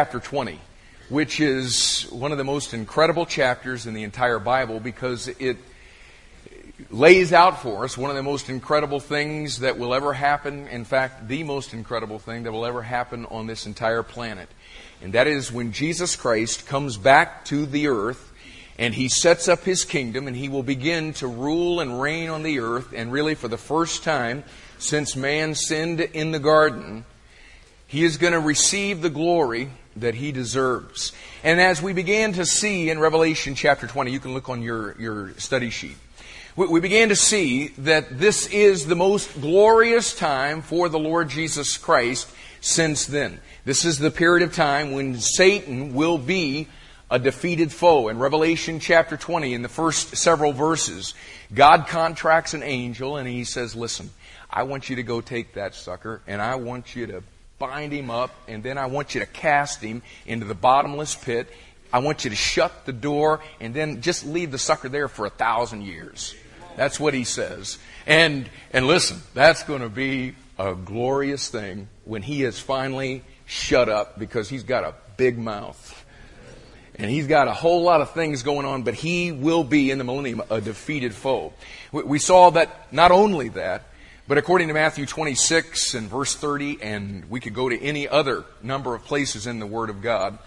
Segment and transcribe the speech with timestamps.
[0.00, 0.58] chapter 20,
[1.10, 5.58] which is one of the most incredible chapters in the entire Bible because it
[6.88, 10.66] lays out for us one of the most incredible things that will ever happen.
[10.68, 14.48] In fact, the most incredible thing that will ever happen on this entire planet.
[15.02, 18.32] And that is when Jesus Christ comes back to the earth
[18.78, 22.42] and he sets up his kingdom and he will begin to rule and reign on
[22.42, 22.94] the earth.
[22.96, 24.44] And really, for the first time
[24.78, 27.04] since man sinned in the garden,
[27.90, 29.68] he is going to receive the glory
[30.00, 31.12] that he deserves.
[31.42, 35.00] And as we began to see in Revelation chapter 20, you can look on your,
[35.00, 35.96] your study sheet.
[36.56, 41.28] We, we began to see that this is the most glorious time for the Lord
[41.28, 43.40] Jesus Christ since then.
[43.64, 46.68] This is the period of time when Satan will be
[47.10, 48.08] a defeated foe.
[48.08, 51.14] In Revelation chapter 20, in the first several verses,
[51.52, 54.10] God contracts an angel and he says, listen,
[54.48, 57.22] I want you to go take that sucker and I want you to
[57.60, 61.48] bind him up, and then I want you to cast him into the bottomless pit.
[61.92, 65.26] I want you to shut the door, and then just leave the sucker there for
[65.26, 66.34] a thousand years.
[66.76, 67.78] That's what he says.
[68.06, 73.88] And, and listen, that's going to be a glorious thing when he is finally shut
[73.90, 76.04] up because he's got a big mouth.
[76.94, 79.98] And he's got a whole lot of things going on, but he will be in
[79.98, 81.52] the millennium a defeated foe.
[81.92, 83.84] We saw that not only that,
[84.30, 88.44] but according to Matthew 26 and verse 30, and we could go to any other
[88.62, 90.38] number of places in the Word of God,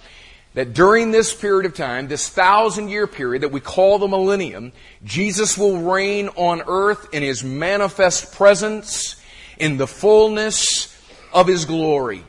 [0.54, 4.72] that during this period of time, this thousand year period that we call the millennium,
[5.04, 9.22] Jesus will reign on earth in His manifest presence
[9.58, 10.98] in the fullness
[11.34, 12.24] of His glory.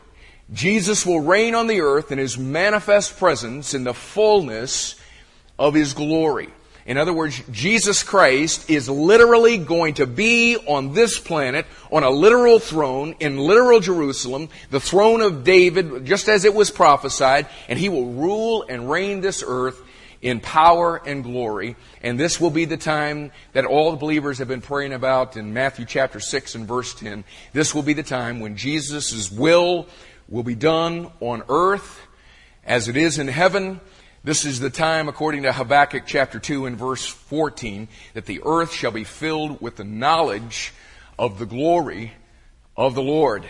[0.52, 4.96] Jesus will reign on the earth in His manifest presence in the fullness
[5.56, 6.48] of His glory.
[6.86, 12.10] In other words, Jesus Christ is literally going to be on this planet on a
[12.10, 17.78] literal throne in literal Jerusalem, the throne of David, just as it was prophesied, and
[17.78, 19.80] he will rule and reign this earth
[20.20, 21.76] in power and glory.
[22.02, 25.54] And this will be the time that all the believers have been praying about in
[25.54, 27.24] Matthew chapter 6 and verse 10.
[27.54, 29.86] This will be the time when Jesus' will
[30.28, 32.00] will be done on earth
[32.64, 33.80] as it is in heaven
[34.24, 38.72] this is the time, according to Habakkuk chapter 2 and verse 14, that the earth
[38.72, 40.72] shall be filled with the knowledge
[41.18, 42.14] of the glory
[42.74, 43.44] of the Lord.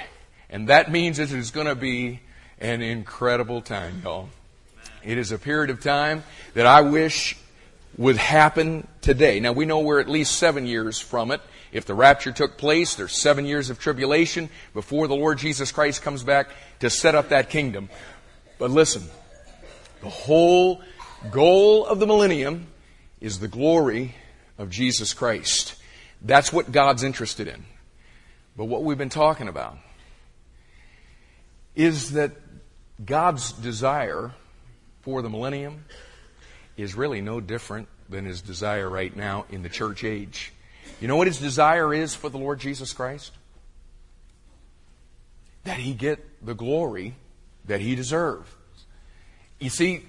[0.51, 2.21] And that means it is going to be
[2.61, 4.29] an incredible time, y'all.
[5.05, 6.25] It is a period of time
[6.55, 7.37] that I wish
[7.97, 9.39] would happen today.
[9.39, 11.41] Now we know we're at least seven years from it.
[11.71, 16.03] If the rapture took place, there's seven years of tribulation before the Lord Jesus Christ
[16.03, 17.91] comes back to set up that kingdom.
[18.59, 19.05] But listen,
[20.05, 20.83] the whole
[21.31, 22.67] goal of the millennium
[23.23, 24.15] is the glory
[24.59, 25.77] of Jesus Christ.
[26.21, 27.65] That's what God's interested in.
[28.55, 29.79] But what we've been talking about
[31.75, 32.33] is that
[33.03, 34.33] God's desire
[35.01, 35.87] for the millennium
[36.77, 40.53] is really no different than his desire right now in the church age.
[41.01, 43.33] You know what his desire is for the Lord Jesus Christ?
[45.65, 47.15] That he get the glory
[47.65, 48.51] that he deserves.
[49.61, 50.03] You see,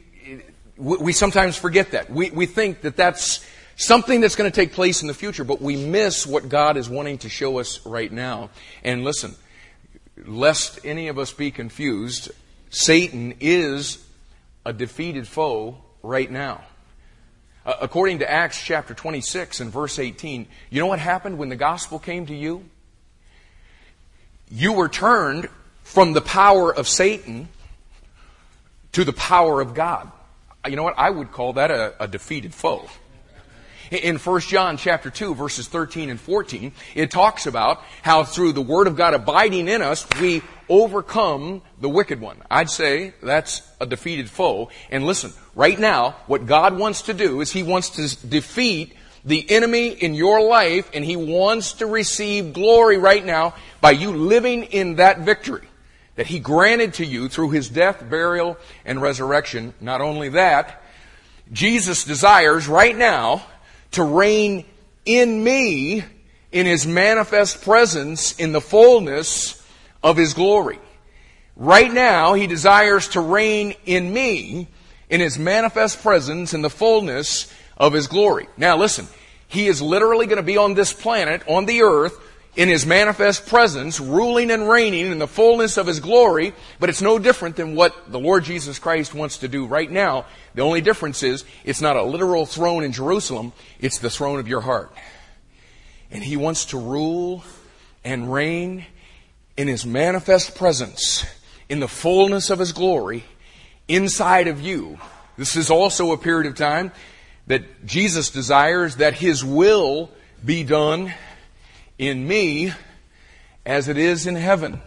[0.78, 2.10] we sometimes forget that.
[2.10, 3.46] We, we think that that's
[3.76, 6.90] something that's going to take place in the future, but we miss what God is
[6.90, 8.50] wanting to show us right now.
[8.84, 9.36] And listen,
[10.26, 12.32] lest any of us be confused,
[12.70, 14.06] Satan is
[14.66, 16.64] a defeated foe right now.
[17.66, 21.98] According to Acts chapter 26 and verse 18, you know what happened when the gospel
[21.98, 22.64] came to you?
[24.52, 25.50] You were turned
[25.84, 27.48] from the power of Satan
[28.96, 30.10] to the power of God.
[30.64, 30.98] Uh, you know what?
[30.98, 32.88] I would call that a, a defeated foe.
[33.92, 38.62] In 1 John chapter 2 verses 13 and 14, it talks about how through the
[38.62, 42.38] Word of God abiding in us, we overcome the wicked one.
[42.50, 44.70] I'd say that's a defeated foe.
[44.90, 48.94] And listen, right now, what God wants to do is He wants to defeat
[49.26, 54.12] the enemy in your life and He wants to receive glory right now by you
[54.16, 55.68] living in that victory
[56.16, 59.74] that he granted to you through his death, burial, and resurrection.
[59.82, 60.82] Not only that,
[61.52, 63.46] Jesus desires right now
[63.92, 64.66] to reign
[65.06, 66.04] in me
[66.52, 69.62] in his manifest presence in the fullness
[70.02, 70.80] of his glory.
[71.56, 74.68] Right now, he desires to reign in me
[75.10, 78.48] in his manifest presence in the fullness of his glory.
[78.58, 79.08] Now listen,
[79.48, 82.18] he is literally going to be on this planet, on the earth,
[82.56, 87.02] in His manifest presence, ruling and reigning in the fullness of His glory, but it's
[87.02, 90.26] no different than what the Lord Jesus Christ wants to do right now.
[90.54, 94.48] The only difference is, it's not a literal throne in Jerusalem, it's the throne of
[94.48, 94.94] your heart.
[96.12, 97.44] And He wants to rule
[98.04, 98.86] and reign
[99.58, 101.26] in His manifest presence,
[101.68, 103.26] in the fullness of His glory,
[103.88, 104.98] inside of you.
[105.38, 106.94] This is also a period of time
[107.48, 110.10] that Jesus desires that His will
[110.44, 111.14] be done
[111.98, 112.74] in me
[113.66, 114.82] as it is in heaven.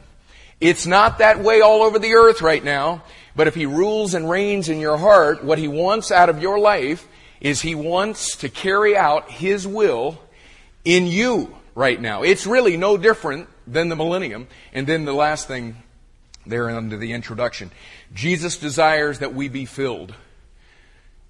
[0.60, 3.04] It's not that way all over the earth right now,
[3.36, 6.58] but if He rules and reigns in your heart, what He wants out of your
[6.58, 7.06] life
[7.40, 10.20] is He wants to carry out His will
[10.84, 12.22] in you right now.
[12.22, 14.48] It's really no different than the millennium.
[14.72, 15.76] And then the last thing
[16.46, 17.70] there under the introduction.
[18.14, 20.14] Jesus desires that we be filled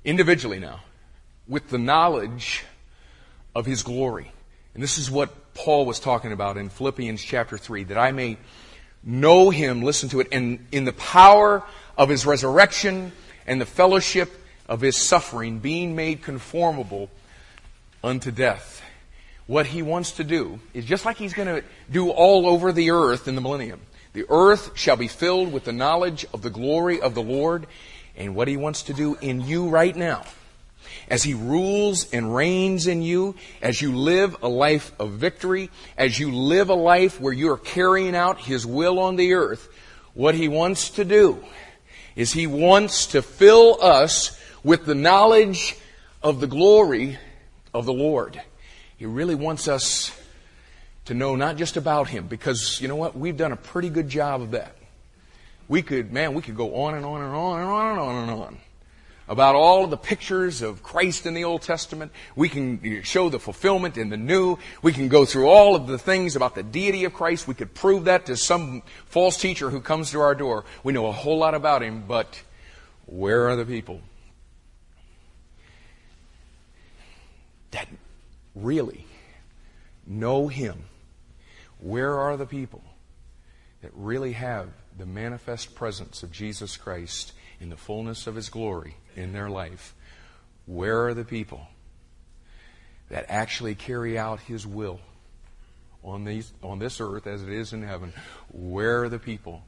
[0.05, 0.81] individually now
[1.47, 2.65] with the knowledge
[3.55, 4.33] of His glory.
[4.75, 8.37] And this is what Paul was talking about in Philippians chapter 3, that I may
[9.03, 11.65] know Him, listen to it, and in the power
[11.97, 13.11] of His resurrection
[13.45, 14.31] and the fellowship
[14.69, 17.11] of His suffering, being made conformable
[18.05, 18.83] unto death.
[19.49, 22.93] What He wants to do is just like He's going to do all over the
[22.93, 23.81] earth in the millennium.
[24.13, 27.67] The earth shall be filled with the knowledge of the glory of the Lord
[28.17, 30.23] and what He wants to do in you right now
[31.09, 36.19] as He rules and reigns in you, as you live a life of victory, as
[36.19, 39.69] you live a life where you are carrying out His will on the earth,
[40.15, 41.45] what He wants to do
[42.17, 45.77] is He wants to fill us with the knowledge
[46.23, 47.19] of the glory
[47.73, 48.41] of the Lord.
[48.97, 50.11] He really wants us
[51.05, 53.17] to know not just about Him, because you know what?
[53.17, 54.75] We've done a pretty good job of that.
[55.69, 58.15] We could, man, we could go on and on and on and on and on
[58.23, 58.59] and on
[59.29, 62.13] about all of the pictures of Christ in the Old Testament.
[62.35, 64.59] We can show the fulfillment in the New.
[64.83, 67.47] We can go through all of the things about the deity of Christ.
[67.47, 70.65] We could prove that to some false teacher who comes to our door.
[70.83, 72.43] We know a whole lot about him, but
[73.07, 74.01] where are the people
[77.71, 77.89] that
[78.55, 79.07] really
[80.07, 80.85] know him?
[81.81, 82.83] Where are the people
[83.83, 88.97] that really have the manifest presence of Jesus Christ in the fullness of his glory
[89.19, 89.95] in their life,
[90.67, 91.67] where are the people
[93.11, 95.01] that actually carry out his will
[96.05, 98.13] on, these, on this earth as it is in heaven?
[98.53, 99.63] Where are the people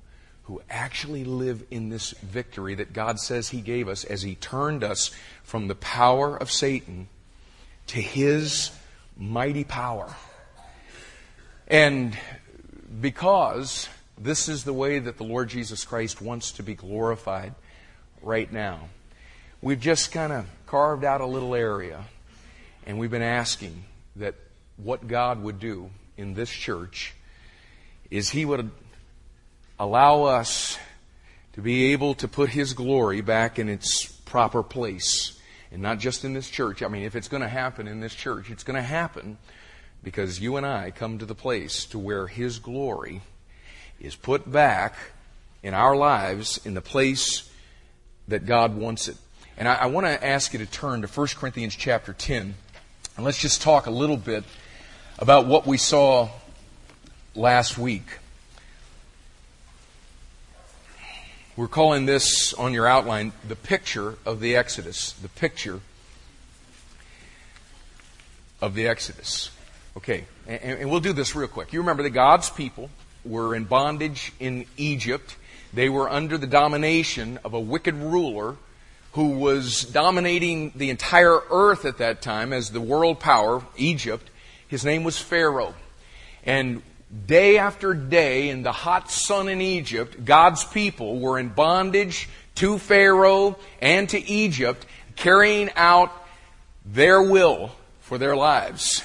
[0.45, 4.85] who actually live in this victory that God says he gave us as he turned
[4.85, 5.11] us
[5.43, 7.09] from the power of Satan
[7.89, 8.71] to his
[9.17, 10.15] mighty power?
[11.67, 12.19] And
[13.01, 13.89] because
[14.19, 17.55] this is the way that the Lord Jesus Christ wants to be glorified
[18.21, 18.89] right now.
[19.63, 22.05] We've just kind of carved out a little area
[22.87, 23.85] and we've been asking
[24.17, 24.35] that
[24.79, 27.15] what God would do in this church
[28.11, 28.71] is He would
[29.79, 30.79] allow us
[31.53, 35.39] to be able to put His glory back in its proper place.
[35.71, 36.83] And not just in this church.
[36.83, 39.37] I mean, if it's going to happen in this church, it's going to happen
[40.03, 43.21] because you and I come to the place to where His glory
[44.01, 44.95] is put back
[45.63, 47.49] in our lives in the place
[48.27, 49.17] that God wants it.
[49.61, 52.55] And I, I want to ask you to turn to 1 Corinthians chapter 10.
[53.17, 54.43] And let's just talk a little bit
[55.19, 56.31] about what we saw
[57.35, 58.07] last week.
[61.57, 65.13] We're calling this on your outline the picture of the Exodus.
[65.13, 65.81] The picture
[68.63, 69.51] of the Exodus.
[69.95, 71.75] Okay, and, and, we'll do this real quick.
[71.75, 72.89] You remember that God's people
[73.27, 75.37] were in bondage in Egypt.
[75.75, 78.57] They were under the domination of a wicked ruler
[79.13, 84.31] who was dominating the entire earth at that time as the world power, Egypt.
[84.69, 85.75] His name was Pharaoh.
[86.45, 86.83] And
[87.27, 92.79] day after day in the hot sun in Egypt, God's people were in bondage to
[92.79, 94.87] Pharaoh and to Egypt,
[95.17, 96.13] carrying out
[96.85, 99.03] their will for their lives.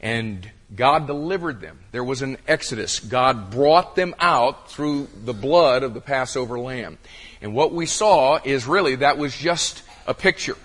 [0.00, 1.78] And God delivered them.
[1.92, 3.00] There was an exodus.
[3.00, 6.98] God brought them out through the blood of the Passover lamb.
[7.40, 10.56] And what we saw is really that was just a picture.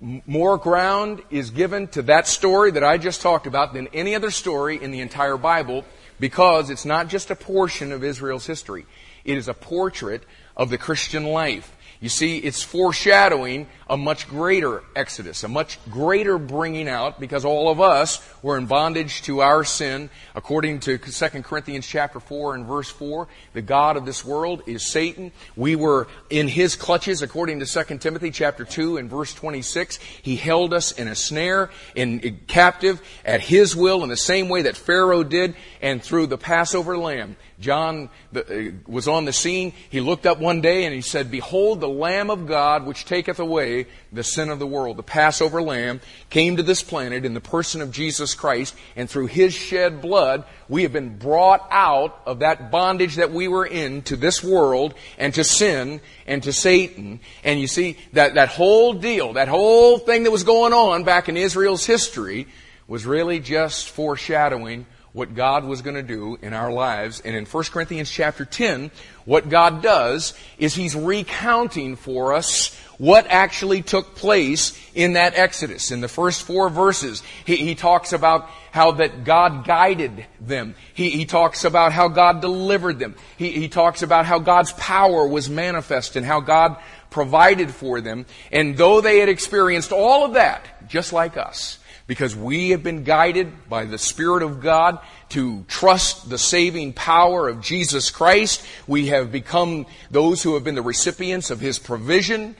[0.00, 4.30] More ground is given to that story that I just talked about than any other
[4.30, 5.84] story in the entire Bible
[6.18, 8.86] because it's not just a portion of Israel's history.
[9.24, 10.22] It is a portrait
[10.56, 11.75] of the Christian life.
[12.00, 17.70] You see, it's foreshadowing a much greater exodus, a much greater bringing out because all
[17.70, 20.10] of us were in bondage to our sin.
[20.34, 24.86] According to 2 Corinthians chapter 4 and verse 4, the God of this world is
[24.86, 25.32] Satan.
[25.56, 29.98] We were in his clutches according to 2 Timothy chapter 2 and verse 26.
[30.20, 34.48] He held us in a snare, in, in captive at his will in the same
[34.48, 37.36] way that Pharaoh did and through the Passover lamb.
[37.58, 38.42] John uh,
[38.86, 39.72] was on the scene.
[39.90, 43.04] He looked up one day and he said, Behold behold, the Lamb of God, which
[43.04, 44.96] taketh away the sin of the world.
[44.96, 49.28] The Passover Lamb came to this planet in the person of Jesus Christ, and through
[49.28, 54.02] His shed blood, we have been brought out of that bondage that we were in
[54.02, 57.20] to this world, and to sin, and to Satan.
[57.42, 61.28] And you see, that, that whole deal, that whole thing that was going on back
[61.28, 62.46] in Israel's history,
[62.88, 67.20] was really just foreshadowing what God was going to do in our lives.
[67.20, 68.90] And in 1 Corinthians chapter 10,
[69.24, 75.90] what God does is He's recounting for us what actually took place in that Exodus.
[75.90, 80.74] In the first four verses, He, he talks about how that God guided them.
[80.92, 83.14] He, he talks about how God delivered them.
[83.38, 86.76] He, he talks about how God's power was manifest and how God
[87.08, 88.26] provided for them.
[88.52, 93.02] And though they had experienced all of that, just like us, because we have been
[93.02, 94.98] guided by the Spirit of God
[95.30, 98.64] to trust the saving power of Jesus Christ.
[98.86, 102.54] We have become those who have been the recipients of His provision.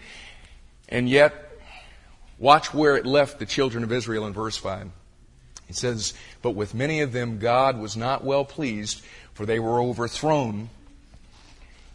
[0.88, 1.34] And yet,
[2.38, 4.90] watch where it left the children of Israel in verse 5.
[5.68, 9.02] It says, But with many of them God was not well pleased,
[9.34, 10.70] for they were overthrown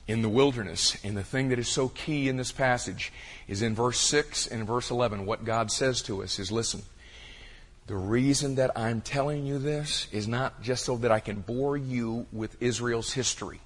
[0.08, 0.98] in the wilderness.
[1.04, 3.12] And the thing that is so key in this passage
[3.48, 5.26] is in verse 6 and verse 11.
[5.26, 6.84] What God says to us is listen,
[7.88, 11.76] the reason that I'm telling you this is not just so that I can bore
[11.76, 13.60] you with Israel's history.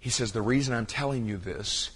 [0.00, 1.90] He says, The reason I'm telling you this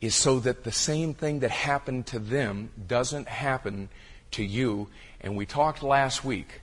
[0.00, 3.88] is so that the same thing that happened to them doesn't happen
[4.32, 4.88] to you.
[5.20, 6.60] And we talked last week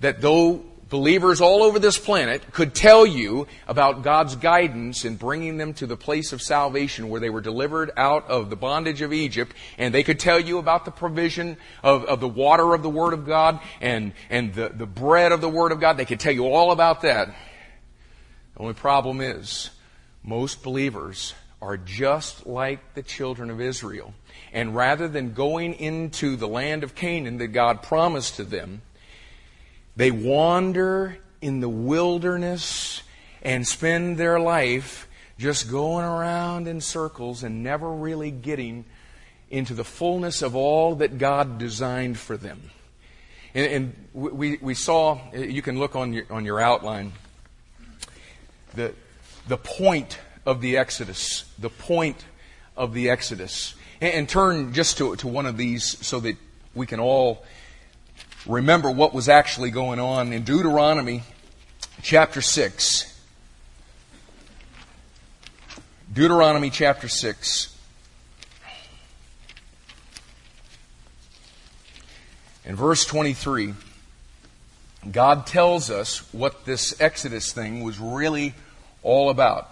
[0.00, 5.56] that though believers all over this planet could tell you about God's guidance in bringing
[5.56, 9.12] them to the place of salvation where they were delivered out of the bondage of
[9.12, 12.90] Egypt, and they could tell you about the provision of, of the water of the
[12.90, 15.96] Word of God and, and the, the bread of the Word of God.
[15.96, 17.28] They could tell you all about that.
[18.54, 19.70] The only problem is,
[20.22, 24.14] most believers are just like the children of Israel.
[24.52, 28.82] And rather than going into the land of Canaan that God promised to them,
[29.96, 33.02] they wander in the wilderness
[33.42, 35.06] and spend their life
[35.38, 38.84] just going around in circles and never really getting
[39.50, 42.70] into the fullness of all that God designed for them.
[43.54, 47.12] And, and we, we saw, you can look on your, on your outline,
[48.74, 48.94] the,
[49.46, 52.24] the point of the Exodus, the point
[52.76, 53.74] of the Exodus.
[54.00, 56.36] And, and turn just to, to one of these so that
[56.74, 57.44] we can all
[58.46, 61.22] remember what was actually going on in Deuteronomy
[62.02, 63.10] chapter 6.
[66.12, 67.76] Deuteronomy chapter 6.
[72.66, 73.74] In verse 23,
[75.10, 78.54] God tells us what this Exodus thing was really
[79.02, 79.70] all about.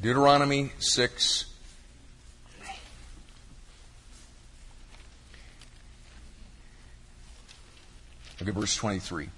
[0.00, 1.46] Deuteronomy 6,
[8.42, 9.28] Look at verse 23.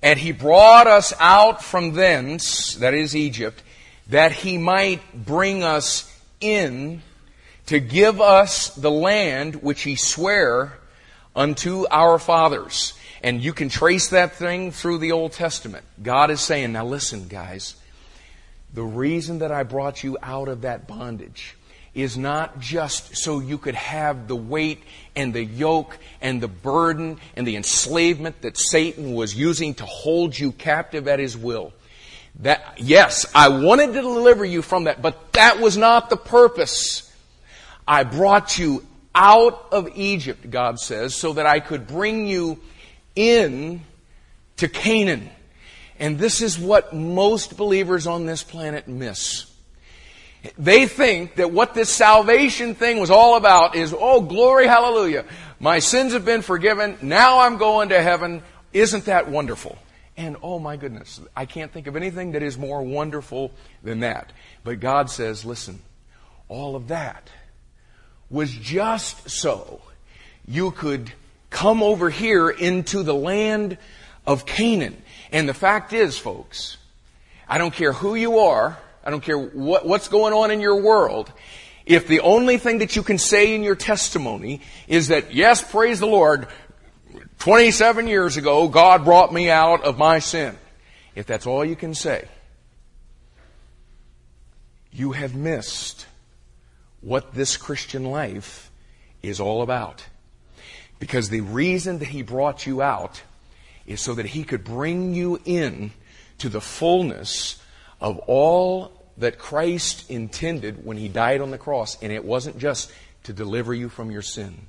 [0.00, 3.64] And he brought us out from thence, that is Egypt,
[4.10, 6.08] that he might bring us
[6.40, 7.02] in
[7.66, 10.78] to give us the land which he sware
[11.34, 12.94] unto our fathers.
[13.24, 15.84] And you can trace that thing through the Old Testament.
[16.00, 17.74] God is saying, now listen, guys,
[18.72, 21.56] the reason that I brought you out of that bondage
[21.98, 24.82] is not just so you could have the weight
[25.16, 30.38] and the yoke and the burden and the enslavement that Satan was using to hold
[30.38, 31.72] you captive at his will.
[32.40, 37.12] That, yes, I wanted to deliver you from that, but that was not the purpose.
[37.86, 42.60] I brought you out of Egypt, God says, so that I could bring you
[43.16, 43.82] in
[44.58, 45.30] to Canaan.
[45.98, 49.47] And this is what most believers on this planet miss.
[50.56, 55.24] They think that what this salvation thing was all about is, oh, glory, hallelujah.
[55.58, 56.96] My sins have been forgiven.
[57.02, 58.42] Now I'm going to heaven.
[58.72, 59.76] Isn't that wonderful?
[60.16, 63.52] And oh my goodness, I can't think of anything that is more wonderful
[63.82, 64.32] than that.
[64.64, 65.80] But God says, listen,
[66.48, 67.30] all of that
[68.30, 69.80] was just so
[70.46, 71.12] you could
[71.50, 73.78] come over here into the land
[74.26, 75.00] of Canaan.
[75.32, 76.76] And the fact is, folks,
[77.48, 78.76] I don't care who you are,
[79.08, 81.32] I don't care what, what's going on in your world.
[81.86, 85.98] If the only thing that you can say in your testimony is that, yes, praise
[85.98, 86.46] the Lord,
[87.38, 90.58] 27 years ago, God brought me out of my sin.
[91.14, 92.28] If that's all you can say,
[94.92, 96.04] you have missed
[97.00, 98.70] what this Christian life
[99.22, 100.04] is all about.
[100.98, 103.22] Because the reason that He brought you out
[103.86, 105.92] is so that He could bring you in
[106.36, 107.58] to the fullness
[108.02, 112.90] of all that Christ intended when he died on the cross, and it wasn't just
[113.24, 114.66] to deliver you from your sin.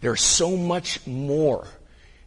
[0.00, 1.66] There's so much more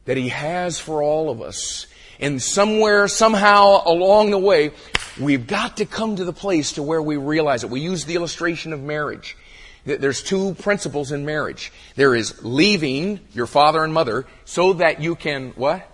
[0.05, 1.87] that he has for all of us.
[2.19, 4.71] And somewhere, somehow along the way,
[5.19, 7.69] we've got to come to the place to where we realize it.
[7.69, 9.37] We use the illustration of marriage.
[9.85, 11.71] There's two principles in marriage.
[11.95, 15.87] There is leaving your father and mother so that you can, what?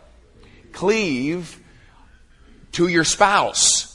[0.73, 1.61] Cleave
[2.73, 3.86] to your spouse.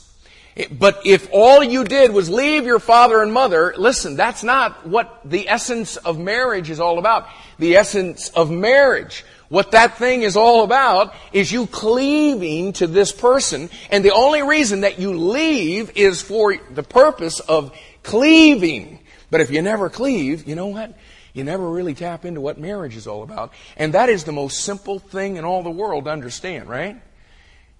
[0.71, 5.21] But if all you did was leave your father and mother, listen, that's not what
[5.25, 7.27] the essence of marriage is all about.
[7.57, 13.11] The essence of marriage, what that thing is all about, is you cleaving to this
[13.11, 18.99] person, and the only reason that you leave is for the purpose of cleaving.
[19.31, 20.95] But if you never cleave, you know what?
[21.33, 23.53] You never really tap into what marriage is all about.
[23.75, 27.01] And that is the most simple thing in all the world to understand, right?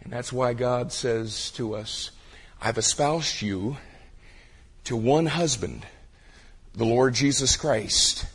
[0.01, 2.09] And that's why God says to us,
[2.65, 3.75] I've espoused you
[4.85, 5.85] to one husband,
[6.73, 8.25] the Lord Jesus Christ.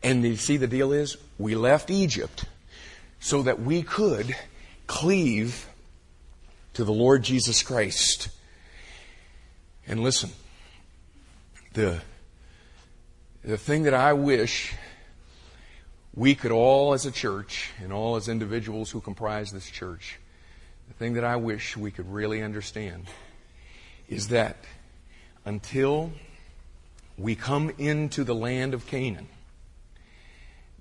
[0.00, 2.44] And you see, the deal is, we left Egypt
[3.18, 4.36] so that we could
[4.86, 5.66] cleave
[6.74, 8.28] to the Lord Jesus Christ.
[9.88, 10.30] And listen,
[11.72, 12.00] the,
[13.42, 14.72] the thing that I wish
[16.14, 20.20] we could all as a church and all as individuals who comprise this church,
[20.86, 23.08] the thing that I wish we could really understand
[24.08, 24.56] is that
[25.44, 26.12] until
[27.16, 29.28] we come into the land of Canaan,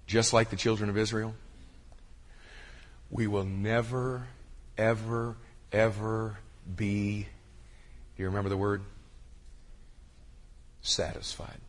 [0.05, 1.36] just like the children of Israel,
[3.10, 4.27] we will never,
[4.77, 5.36] ever,
[5.72, 6.38] ever
[6.75, 7.27] be,
[8.15, 8.81] do you remember the word?
[10.81, 11.60] Satisfied.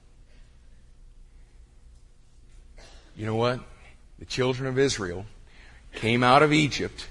[3.17, 3.61] You know what?
[4.19, 5.27] The children of Israel
[5.95, 7.09] came out of Egypt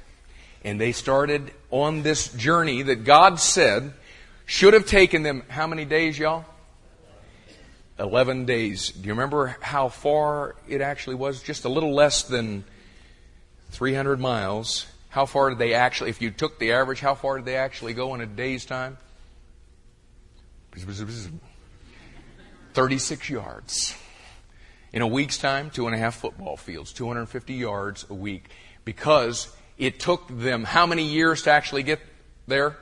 [0.64, 3.94] and they started on this journey that God said
[4.48, 6.46] should have taken them how many days, y'all?
[8.00, 8.90] 11 days.
[8.90, 11.44] Do you remember how far it actually was?
[11.44, 12.64] Just a little less than
[13.72, 14.88] 300 miles.
[15.10, 17.94] How far did they actually, if you took the average, how far did they actually
[17.94, 18.98] go in a day's time?
[22.74, 23.96] 36 yards.
[24.94, 28.50] In a week's time, two and a half football fields, 250 yards a week,
[28.86, 32.00] because it took them how many years to actually get
[32.48, 32.78] there?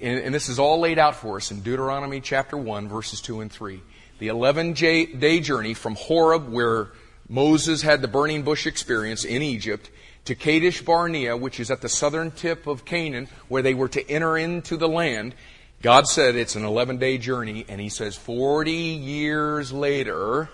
[0.00, 3.50] And, this is all laid out for us in Deuteronomy chapter 1, verses 2 and
[3.50, 3.80] 3.
[4.20, 6.92] The 11 day journey from Horeb, where
[7.28, 9.90] Moses had the burning bush experience in Egypt,
[10.26, 14.08] to Kadesh Barnea, which is at the southern tip of Canaan, where they were to
[14.08, 15.34] enter into the land.
[15.82, 20.48] God said it's an 11 day journey, and He says 40 years later,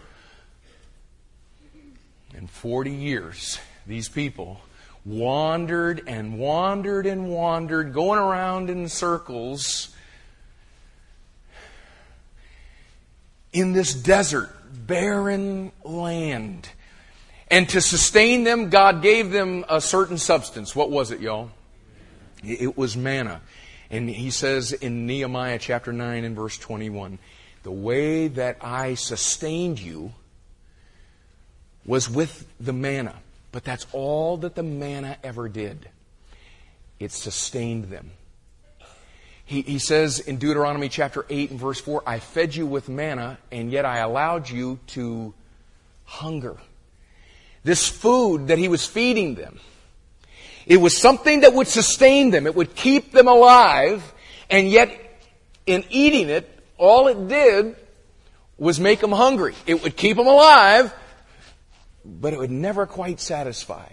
[2.35, 4.63] in 40 years, these people
[5.05, 9.95] wandered and wandered and wandered, going around in circles
[13.53, 14.51] in this desert,
[14.87, 16.69] barren land.
[17.51, 20.77] And to sustain them, God gave them a certain substance.
[20.77, 21.51] What was it, y'all?
[22.45, 23.41] It was manna.
[23.91, 27.19] And he says in Nehemiah chapter 9 and verse 21
[27.65, 30.13] the way that I sustained you
[31.85, 33.17] was with the manna.
[33.53, 35.89] But that's all that the manna ever did.
[36.99, 38.11] It sustained them.
[39.45, 43.39] He, he says in Deuteronomy chapter 8 and verse 4, I fed you with manna,
[43.51, 45.33] and yet I allowed you to
[46.05, 46.59] hunger.
[47.65, 49.59] This food that he was feeding them,
[50.67, 52.47] it was something that would sustain them.
[52.47, 54.13] It would keep them alive,
[54.51, 54.93] and yet
[55.65, 57.75] in eating it, all it did
[58.59, 59.55] was make them hungry.
[59.67, 60.93] It would keep them alive,
[62.09, 63.87] but it would never quite satisfy.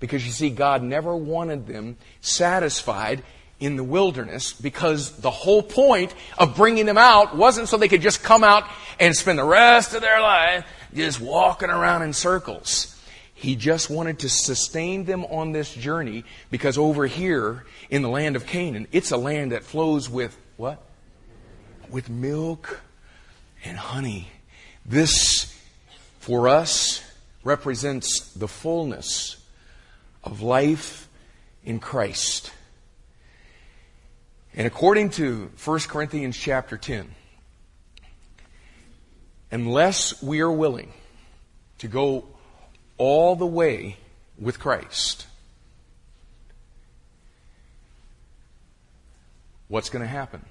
[0.00, 3.22] Because you see, God never wanted them satisfied
[3.60, 8.02] in the wilderness because the whole point of bringing them out wasn't so they could
[8.02, 8.64] just come out
[8.98, 12.88] and spend the rest of their life just walking around in circles.
[13.34, 18.34] He just wanted to sustain them on this journey because over here in the land
[18.34, 20.82] of Canaan, it's a land that flows with what?
[21.88, 22.80] With milk
[23.64, 24.28] and honey.
[24.84, 25.56] This,
[26.18, 27.02] for us,
[27.44, 29.36] represents the fullness
[30.22, 31.08] of life
[31.64, 32.52] in Christ.
[34.54, 37.14] And according to 1 Corinthians chapter 10,
[39.50, 40.92] unless we are willing
[41.78, 42.24] to go
[42.98, 43.96] all the way
[44.38, 45.26] with Christ,
[49.68, 50.44] what's going to happen?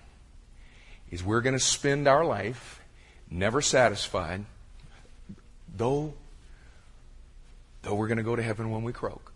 [1.12, 2.80] Is we're going to spend our life
[3.30, 4.46] never satisfied,
[5.76, 6.14] though
[7.82, 9.32] though we're going to go to heaven when we croak.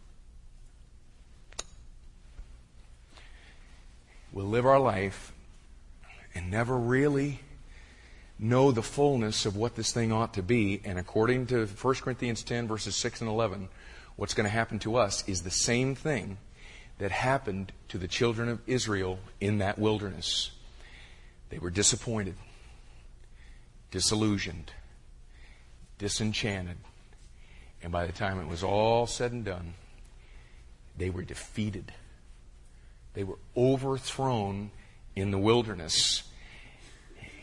[4.31, 5.31] We'll live our life
[6.33, 7.39] and never really
[8.37, 10.81] know the fullness of what this thing ought to be.
[10.83, 13.69] And according to 1 Corinthians 10, verses 6 and 11,
[14.17, 16.37] what's going to happen to us is the same thing
[16.97, 20.51] that happened to the children of Israel in that wilderness.
[21.49, 22.35] They were disappointed,
[23.91, 24.71] disillusioned,
[25.97, 26.77] disenchanted.
[27.85, 29.75] And by the time it was all said and done,
[30.97, 31.91] they were defeated.
[33.13, 34.71] They were overthrown
[35.15, 36.23] in the wilderness.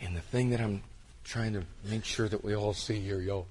[0.03, 0.83] And the thing that I'm
[1.23, 3.47] trying to make sure that we all see here, yo,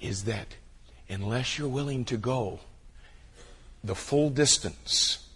[0.00, 0.56] is that
[1.08, 2.58] unless you're willing to go
[3.84, 5.28] the full distance,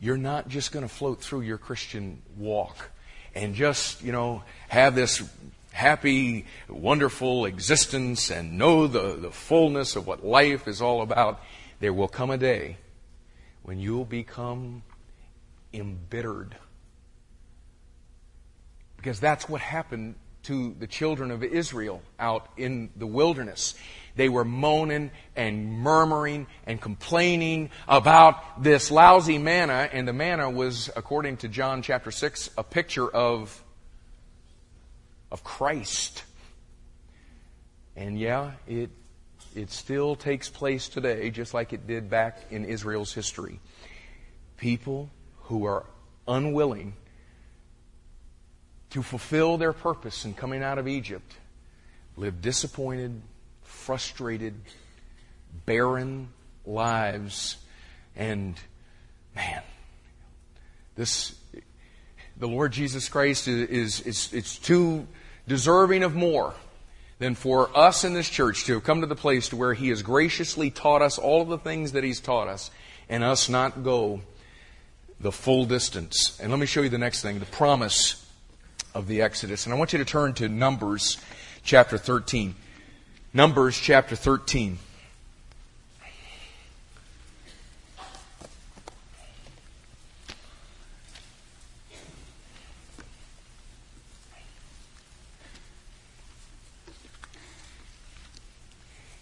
[0.00, 2.90] you're not just going to float through your Christian walk
[3.32, 5.22] and just, you know, have this
[5.72, 11.40] happy, wonderful existence and know the, the fullness of what life is all about.
[11.80, 12.76] There will come a day
[13.62, 14.82] when you'll become
[15.72, 16.56] embittered.
[18.96, 23.74] Because that's what happened to the children of Israel out in the wilderness.
[24.16, 30.90] They were moaning and murmuring and complaining about this lousy manna, and the manna was,
[30.96, 33.62] according to John chapter 6, a picture of,
[35.32, 36.22] of Christ.
[37.96, 38.90] And yeah, it,
[39.56, 43.58] it still takes place today, just like it did back in Israel's history.
[44.58, 45.10] People
[45.44, 45.86] who are
[46.28, 46.94] unwilling
[48.90, 51.34] to fulfill their purpose in coming out of Egypt
[52.16, 53.22] live disappointed,
[53.62, 54.54] frustrated,
[55.64, 56.28] barren
[56.66, 57.56] lives.
[58.14, 58.54] And
[59.34, 59.62] man,
[60.94, 61.34] this,
[62.36, 65.06] the Lord Jesus Christ is, is, is it's too
[65.46, 66.54] deserving of more
[67.18, 69.88] than for us in this church to have come to the place to where He
[69.88, 72.70] has graciously taught us all of the things that He's taught us
[73.08, 74.22] and us not go
[75.20, 76.38] the full distance.
[76.40, 78.28] And let me show you the next thing, the promise
[78.94, 79.66] of the Exodus.
[79.66, 81.18] And I want you to turn to Numbers
[81.62, 82.54] chapter 13.
[83.32, 84.78] Numbers chapter 13.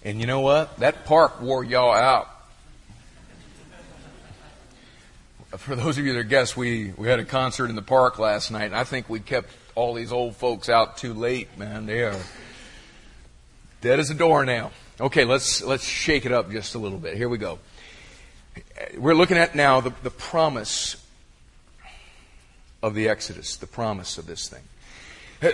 [0.03, 0.79] And you know what?
[0.79, 2.29] That park wore y'all out.
[5.57, 8.51] For those of you that guess, we, we had a concert in the park last
[8.51, 11.87] night, and I think we kept all these old folks out too late, man.
[11.87, 12.17] They are
[13.81, 14.73] dead as a doornail.
[15.01, 17.17] Okay, let's let's shake it up just a little bit.
[17.17, 17.59] Here we go.
[18.97, 20.97] We're looking at now the, the promise
[22.83, 24.63] of the Exodus, the promise of this thing.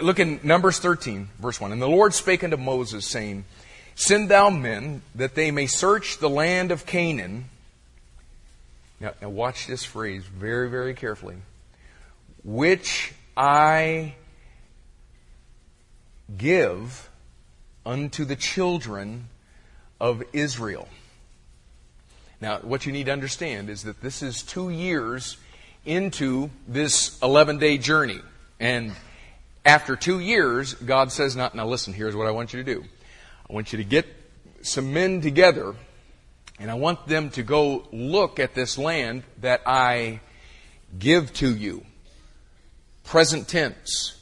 [0.03, 1.73] Look in Numbers 13, verse 1.
[1.73, 3.45] And the Lord spake unto Moses, saying,
[3.97, 7.47] Send thou men that they may search the land of Canaan.
[9.01, 11.37] Now, now watch this phrase very, very carefully.
[12.45, 14.15] Which I
[16.37, 17.09] give
[17.87, 19.29] unto the children
[19.99, 20.89] of Israel.
[22.39, 25.39] Now, what you need to understand is that this is two years
[25.87, 28.21] into this 11 day journey.
[28.61, 28.93] And
[29.65, 32.85] after two years, God says, now, now listen, here's what I want you to do.
[33.49, 34.07] I want you to get
[34.63, 35.75] some men together,
[36.59, 40.21] and I want them to go look at this land that I
[40.99, 41.85] give to you
[43.05, 44.21] present tense.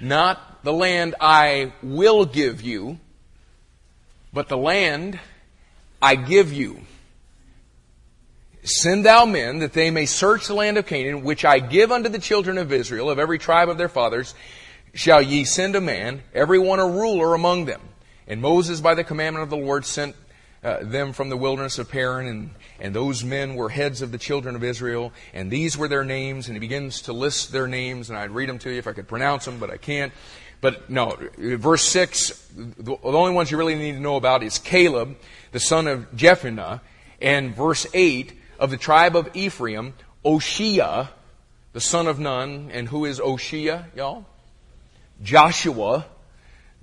[0.00, 2.98] Not the land I will give you,
[4.32, 5.20] but the land
[6.02, 6.80] I give you.
[8.64, 12.08] Send thou men that they may search the land of Canaan, which I give unto
[12.08, 14.34] the children of Israel, of every tribe of their fathers,
[14.92, 17.80] shall ye send a man, every one a ruler among them.
[18.30, 20.14] And Moses, by the commandment of the Lord, sent
[20.62, 24.18] uh, them from the wilderness of Paran, and, and those men were heads of the
[24.18, 28.08] children of Israel, and these were their names, and he begins to list their names,
[28.08, 30.12] and I'd read them to you if I could pronounce them, but I can't.
[30.60, 35.16] But no, verse 6, the only ones you really need to know about is Caleb,
[35.50, 36.80] the son of Jephunneh,
[37.20, 41.08] and verse 8, of the tribe of Ephraim, Oshea,
[41.72, 44.24] the son of Nun, and who is Oshea, y'all?
[45.20, 46.06] Joshua,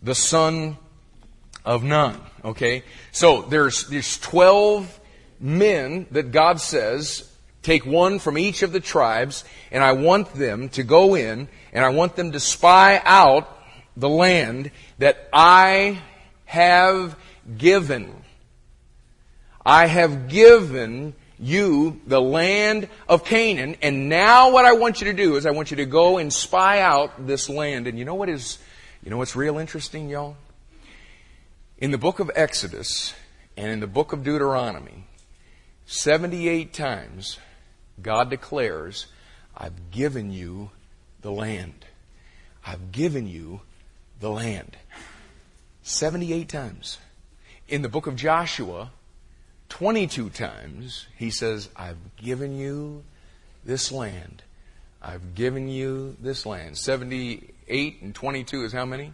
[0.02, 0.78] the son
[1.68, 2.20] of Nun.
[2.44, 2.84] Okay?
[3.12, 5.00] So there's, there's 12
[5.40, 7.30] men that God says,
[7.62, 11.86] take one from each of the tribes, and I want them to go in, and
[11.86, 13.54] I want them to spy out
[13.98, 16.02] the land that I
[16.46, 17.18] have
[17.58, 18.24] given.
[19.66, 25.14] I have given you the land of Canaan, and now what I want you to
[25.14, 27.88] do is I want you to go and spy out this land.
[27.88, 28.58] And you know what is,
[29.04, 30.38] you know what's real interesting, y'all?
[31.80, 33.13] In the book of Exodus
[33.56, 35.06] and in the book of Deuteronomy,
[35.86, 37.38] 78 times
[38.02, 39.06] God declares,
[39.56, 40.72] I've given you
[41.22, 41.86] the land.
[42.66, 43.62] I've given you
[44.20, 44.76] the land.
[45.84, 46.98] 78 times.
[47.68, 48.90] In the book of Joshua,
[49.70, 53.04] 22 times, he says, I've given you
[53.63, 54.42] this land.
[55.00, 56.76] I've given you this land.
[56.76, 59.13] 78 and 22 is how many?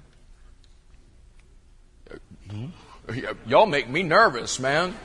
[2.53, 3.49] Mm-hmm.
[3.49, 4.95] Y'all make me nervous, man.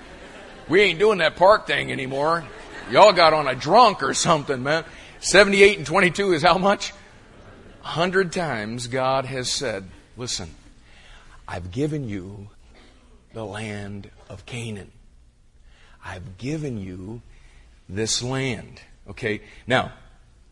[0.68, 2.44] We ain't doing that park thing anymore.
[2.90, 4.84] Y'all got on a drunk or something, man.
[5.20, 6.90] 78 and 22 is how much?
[7.80, 10.50] A 100 times God has said, listen,
[11.46, 12.50] I've given you
[13.32, 14.92] the land of Canaan.
[16.04, 17.22] I've given you
[17.88, 18.80] this land.
[19.08, 19.92] Okay, now,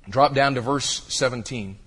[0.09, 1.79] drop down to verse 17.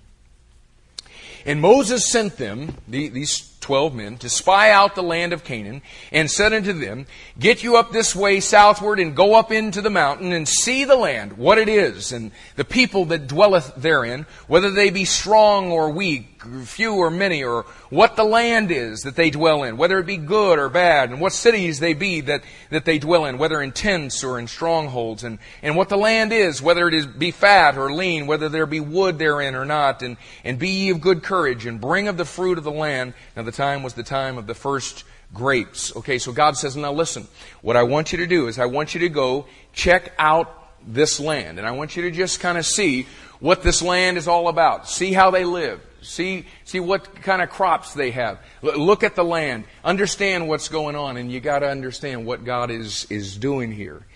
[1.44, 5.80] And Moses sent them, these twelve men, to spy out the land of Canaan,
[6.10, 7.06] and said unto them,
[7.38, 10.96] Get you up this way southward, and go up into the mountain, and see the
[10.96, 15.88] land, what it is, and the people that dwelleth therein, whether they be strong or
[15.88, 20.06] weak, few or many, or what the land is that they dwell in, whether it
[20.06, 23.60] be good or bad, and what cities they be that, that they dwell in, whether
[23.60, 27.30] in tents or in strongholds, and, and what the land is, whether it is be
[27.30, 31.00] fat or lean, whether there be wood therein or not, and, and be ye of
[31.00, 33.14] good courage, and bring of the fruit of the land.
[33.36, 35.94] Now the time was the time of the first grapes.
[35.96, 37.28] Okay, so God says, now listen,
[37.60, 41.20] what I want you to do is I want you to go check out this
[41.20, 43.06] land, and I want you to just kind of see
[43.40, 44.88] what this land is all about.
[44.88, 45.80] See how they live.
[46.02, 48.38] See, see what kind of crops they have.
[48.62, 49.64] Look at the land.
[49.84, 54.06] Understand what's going on, and you got to understand what God is is doing here.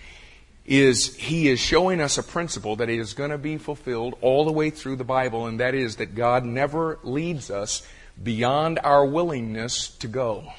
[0.65, 4.51] Is He is showing us a principle that is going to be fulfilled all the
[4.51, 7.87] way through the Bible, and that is that God never leads us
[8.21, 10.51] beyond our willingness to go.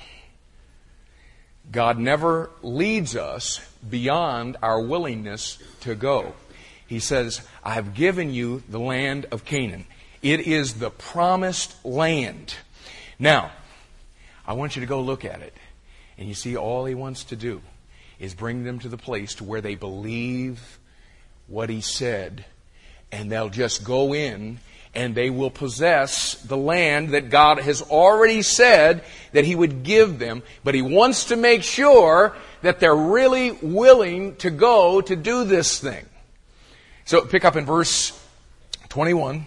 [1.70, 6.34] God never leads us beyond our willingness to go.
[6.86, 9.86] He says, I have given you the land of Canaan.
[10.22, 12.54] It is the promised land.
[13.18, 13.50] Now,
[14.46, 15.54] I want you to go look at it.
[16.18, 17.60] And you see, all he wants to do
[18.18, 20.78] is bring them to the place to where they believe
[21.46, 22.44] what he said.
[23.12, 24.58] And they'll just go in
[24.94, 30.18] and they will possess the land that God has already said that he would give
[30.18, 30.42] them.
[30.64, 35.78] But he wants to make sure that they're really willing to go to do this
[35.78, 36.06] thing.
[37.04, 38.18] So pick up in verse
[38.88, 39.46] 21.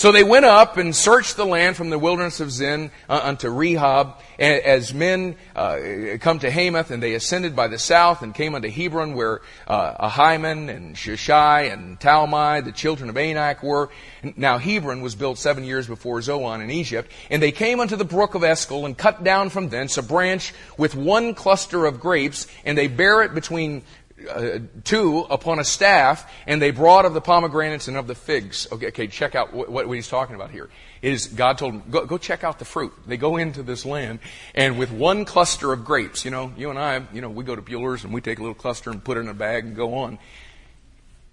[0.00, 3.48] So they went up and searched the land from the wilderness of Zin uh, unto
[3.48, 8.54] Rehob, as men uh, come to Hamath, and they ascended by the south and came
[8.54, 13.90] unto Hebron, where uh, Ahiman and Sheshai and Talmai, the children of Anak, were.
[14.36, 18.04] Now Hebron was built seven years before Zoan in Egypt, and they came unto the
[18.06, 22.46] brook of Eshcol and cut down from thence a branch with one cluster of grapes,
[22.64, 23.82] and they bare it between
[24.28, 28.66] uh, two upon a staff, and they brought of the pomegranates and of the figs.
[28.72, 30.68] Okay, okay check out what, what he's talking about here.
[31.02, 32.92] Is God told them, go, go check out the fruit.
[33.06, 34.18] They go into this land,
[34.54, 37.56] and with one cluster of grapes, you know, you and I, you know, we go
[37.56, 39.74] to Bueller's and we take a little cluster and put it in a bag and
[39.76, 40.18] go on.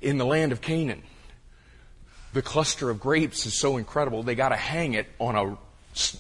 [0.02, 1.04] In the land of Canaan,
[2.34, 5.58] the cluster of grapes is so incredible, they got to hang it on a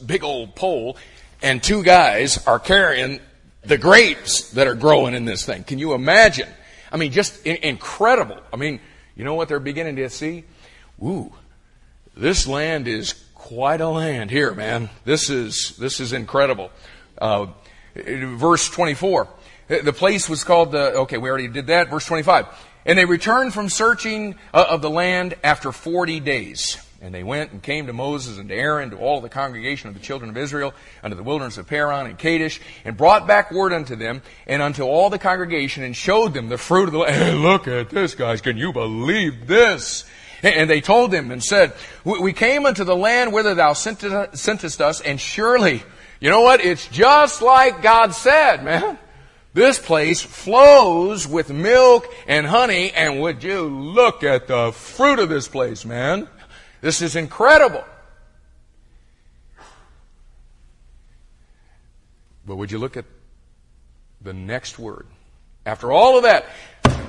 [0.06, 0.97] big old pole,
[1.41, 3.19] and two guys are carrying
[3.67, 5.63] the grapes that are growing in this thing.
[5.63, 6.49] Can you imagine?
[6.91, 8.39] I mean, just incredible.
[8.53, 8.80] I mean,
[9.15, 10.45] you know what they're beginning to see?
[11.03, 11.34] Ooh,
[12.15, 14.89] this land is quite a land here, man.
[15.06, 16.71] This is, this is incredible.
[17.17, 17.47] Uh,
[17.95, 19.27] verse 24.
[19.67, 21.89] The place was called the, okay, we already did that.
[21.89, 22.47] Verse 25.
[22.86, 26.77] And they returned from searching uh, of the land after 40 days.
[26.99, 29.93] And they went and came to Moses and to Aaron, to all the congregation of
[29.93, 33.71] the children of Israel, unto the wilderness of Paran and Kadesh, and brought back word
[33.71, 37.15] unto them, and unto all the congregation, and showed them the fruit of the land.
[37.17, 38.41] Hey, look at this, guys.
[38.41, 40.05] Can you believe this?
[40.41, 45.01] And they told them and said, We came unto the land whither thou sentest us,
[45.01, 45.83] and surely,
[46.19, 46.63] you know what?
[46.63, 48.97] It's just like God said, man.
[49.53, 55.29] This place flows with milk and honey, and would you look at the fruit of
[55.29, 56.27] this place, man?
[56.82, 57.84] This is incredible.
[62.46, 63.06] But would you look at
[64.22, 65.06] the next word?
[65.66, 66.46] After all of that,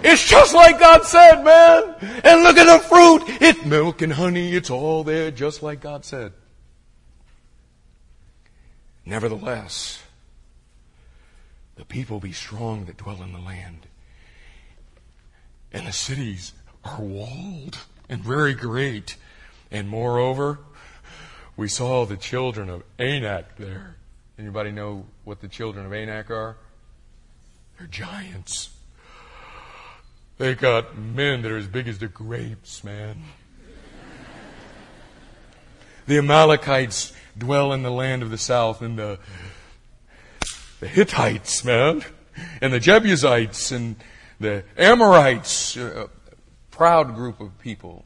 [0.03, 1.95] it's just like God said, man.
[2.25, 3.23] And look at the fruit.
[3.41, 4.53] It's milk and honey.
[4.55, 6.33] It's all there just like God said.
[9.05, 10.03] Nevertheless,
[11.77, 13.87] the people be strong that dwell in the land.
[15.73, 16.53] And the cities
[16.85, 17.79] are walled
[18.09, 19.17] and very great.
[19.71, 20.61] And moreover,
[21.57, 23.97] we saw the children of Anak there.
[24.39, 26.57] Anybody know what the children of Anak are?
[27.77, 28.71] They're giants.
[30.39, 33.25] They got men that are as big as the grapes, man.
[36.07, 39.19] the Amalekites dwell in the land of the south, and the,
[40.79, 42.05] the Hittites, man,
[42.61, 43.97] and the Jebusites, and
[44.39, 46.09] the Amorites, a
[46.71, 48.05] proud group of people.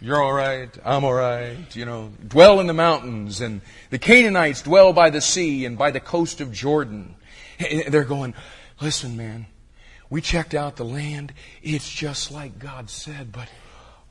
[0.00, 0.70] You're all right.
[0.84, 1.74] I'm all right.
[1.74, 3.40] You know, dwell in the mountains.
[3.40, 7.16] And the Canaanites dwell by the sea and by the coast of Jordan.
[7.58, 8.34] And they're going,
[8.80, 9.46] listen, man,
[10.08, 11.32] we checked out the land.
[11.64, 13.48] It's just like God said, but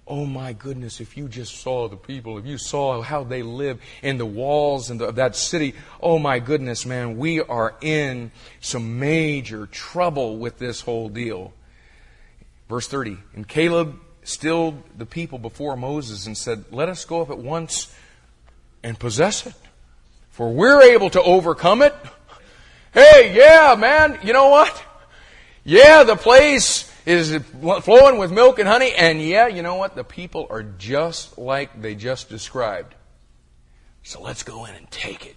[0.05, 3.79] oh my goodness, if you just saw the people, if you saw how they live
[4.01, 9.67] in the walls of that city, oh my goodness, man, we are in some major
[9.67, 11.53] trouble with this whole deal.
[12.67, 13.17] Verse 30.
[13.35, 13.97] And Caleb
[14.27, 17.93] stilled the people before Moses and said, Let us go up at once
[18.83, 19.55] and possess it,
[20.29, 21.95] for we're able to overcome it.
[22.93, 24.83] Hey, yeah, man, you know what?
[25.63, 27.37] Yeah, the place is
[27.81, 29.95] flowing with milk and honey, and yeah, you know what?
[29.95, 32.95] The people are just like they just described.
[34.03, 35.35] So let's go in and take it.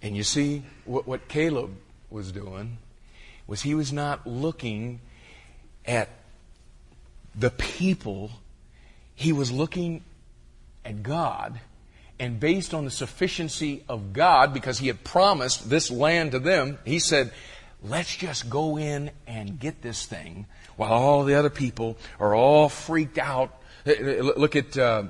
[0.00, 1.76] And you see, what, what Caleb
[2.10, 2.78] was doing
[3.46, 5.00] was he was not looking
[5.84, 6.08] at
[7.38, 8.30] the people,
[9.14, 10.02] he was looking
[10.84, 11.60] at God.
[12.18, 16.78] And based on the sufficiency of God, because he had promised this land to them,
[16.84, 17.32] he said,
[17.82, 20.46] let's just go in and get this thing
[20.76, 23.54] while all the other people are all freaked out.
[23.86, 25.04] Look at uh,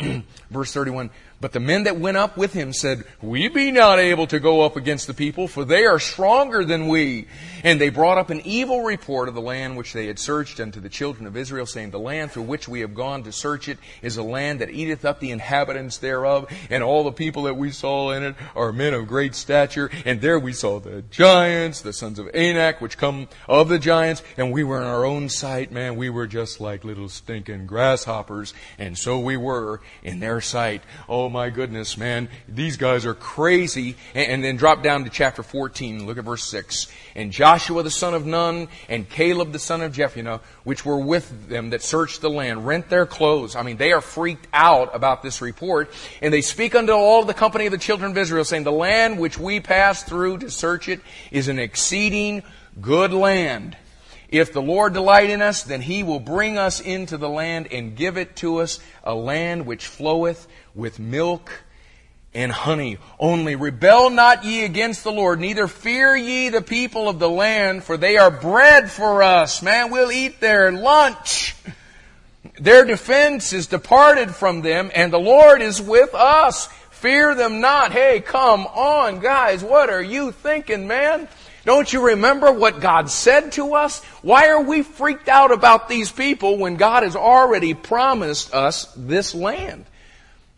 [0.50, 1.10] verse 31.
[1.38, 4.62] But the men that went up with him said, We be not able to go
[4.62, 7.26] up against the people, for they are stronger than we.
[7.62, 10.80] And they brought up an evil report of the land which they had searched unto
[10.80, 13.78] the children of Israel, saying, The land through which we have gone to search it
[14.00, 17.70] is a land that eateth up the inhabitants thereof, and all the people that we
[17.70, 19.90] saw in it are men of great stature.
[20.06, 24.22] And there we saw the giants, the sons of Anak, which come of the giants,
[24.38, 28.54] and we were in our own sight, man, we were just like little stinking grasshoppers,
[28.78, 30.82] and so we were in their sight.
[31.10, 33.96] Oh, oh my goodness, man, these guys are crazy.
[34.14, 36.86] And, and, then drop down to chapter 14, look at verse 6.
[37.16, 41.48] And Joshua the son of Nun and Caleb the son of Jephunneh, which were with
[41.48, 43.56] them that searched the land, rent their clothes.
[43.56, 45.90] I mean, they are freaked out about this report.
[46.22, 49.18] And they speak unto all the company of the children of Israel, saying, The land
[49.18, 51.00] which we passed through to search it
[51.32, 52.44] is an exceeding
[52.80, 53.76] good land.
[54.28, 57.96] If the Lord delight in us, then he will bring us into the land and
[57.96, 61.50] give it to us, a land which floweth with milk
[62.34, 62.98] and honey.
[63.18, 67.82] Only rebel not ye against the Lord, neither fear ye the people of the land,
[67.82, 69.62] for they are bread for us.
[69.62, 71.56] Man, we'll eat their lunch.
[72.60, 76.68] Their defense is departed from them, and the Lord is with us.
[76.90, 77.92] Fear them not.
[77.92, 79.64] Hey, come on, guys.
[79.64, 81.28] What are you thinking, man?
[81.64, 84.02] Don't you remember what God said to us?
[84.22, 89.34] Why are we freaked out about these people when God has already promised us this
[89.34, 89.84] land?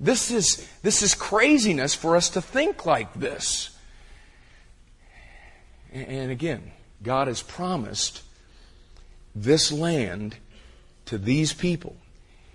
[0.00, 3.76] This is, this is craziness for us to think like this.
[5.92, 6.70] And again,
[7.02, 8.22] God has promised
[9.34, 10.36] this land
[11.06, 11.96] to these people.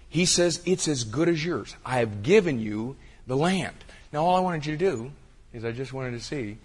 [0.08, 1.76] He says, It's as good as yours.
[1.86, 3.76] I have given you the land.
[4.12, 5.12] Now, all I wanted you to do
[5.54, 6.58] is I just wanted to see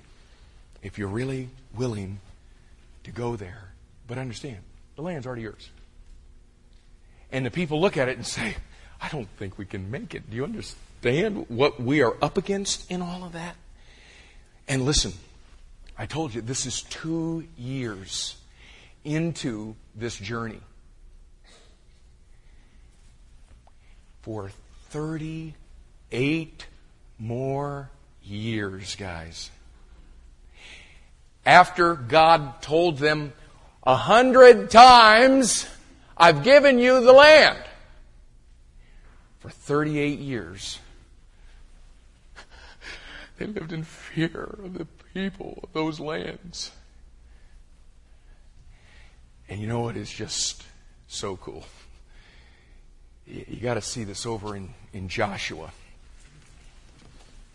[0.82, 2.20] if you're really willing
[3.04, 3.72] to go there.
[4.06, 4.58] But understand,
[4.96, 5.70] the land's already yours.
[7.32, 8.56] And the people look at it and say,
[9.00, 10.28] I don't think we can make it.
[10.28, 13.56] Do you understand what we are up against in all of that?
[14.66, 15.12] And listen,
[15.96, 18.36] I told you this is two years
[19.04, 20.60] into this journey.
[24.22, 24.50] For
[24.90, 26.66] 38
[27.18, 27.90] more
[28.22, 29.50] years, guys.
[31.46, 33.32] After God told them
[33.84, 35.66] a hundred times,
[36.16, 37.58] I've given you the land
[39.48, 40.78] for 38 years.
[43.38, 46.72] They lived in fear of the people of those lands.
[49.48, 50.64] And you know what is just
[51.06, 51.64] so cool?
[53.26, 55.70] You, you got to see this over in, in Joshua.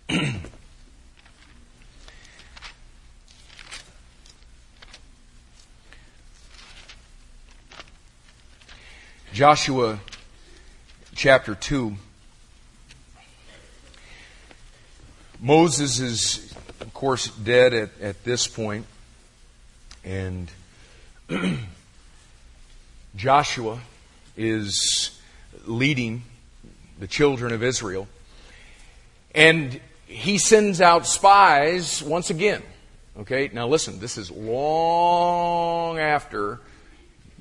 [9.34, 10.00] Joshua
[11.16, 11.96] chapter 2.
[15.40, 18.86] Moses is, of course, dead at, at this point,
[20.04, 20.50] and
[23.16, 23.80] Joshua
[24.38, 25.20] is
[25.66, 26.24] leading
[27.00, 28.08] the children of Israel.
[29.36, 32.64] And he sends out spies once again.
[33.20, 36.60] Okay, now listen, this is long after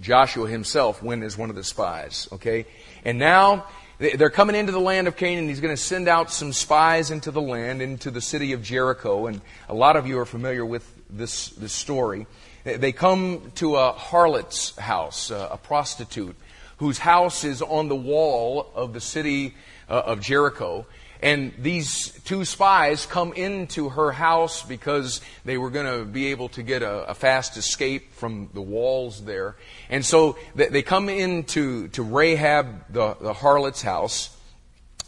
[0.02, 2.28] Joshua himself went as one of the spies.
[2.32, 2.66] Okay,
[3.04, 3.66] and now
[3.98, 5.48] they're coming into the land of Canaan.
[5.48, 9.26] He's going to send out some spies into the land, into the city of Jericho.
[9.26, 12.26] And a lot of you are familiar with this, this story.
[12.64, 16.34] They come to a harlot's house, a prostitute,
[16.78, 19.54] whose house is on the wall of the city
[19.88, 20.84] uh, of Jericho.
[21.22, 26.48] And these two spies come into her house because they were going to be able
[26.50, 29.54] to get a, a, fast escape from the walls there.
[29.88, 34.36] And so they come into to Rahab, the, the harlot's house.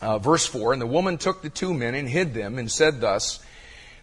[0.01, 3.01] Uh, verse 4 And the woman took the two men and hid them and said
[3.01, 3.45] thus,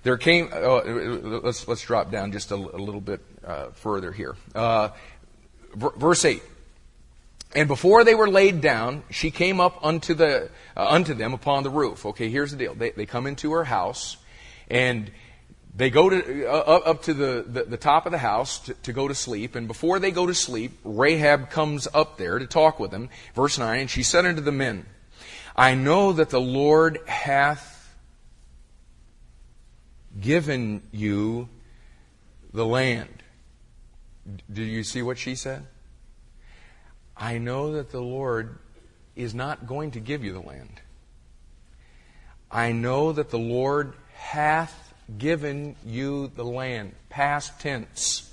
[0.03, 4.35] there came, uh, let's, let's drop down just a, a little bit uh, further here.
[4.53, 4.89] Uh,
[5.75, 6.43] verse 8.
[7.53, 11.63] And before they were laid down, she came up unto, the, uh, unto them upon
[11.63, 12.05] the roof.
[12.05, 12.73] Okay, here's the deal.
[12.73, 14.17] They, they come into her house,
[14.69, 15.11] and
[15.75, 18.93] they go to, uh, up to the, the, the, top of the house to, to,
[18.93, 19.55] go to sleep.
[19.55, 23.09] And before they go to sleep, Rahab comes up there to talk with them.
[23.35, 24.85] Verse 9, and she said unto the men,
[25.55, 27.93] I know that the Lord hath
[30.19, 31.49] given you
[32.53, 33.23] the land.
[34.51, 35.65] Do you see what she said?
[37.21, 38.57] I know that the Lord
[39.15, 40.81] is not going to give you the land.
[42.49, 46.93] I know that the Lord hath given you the land.
[47.09, 48.27] Past tense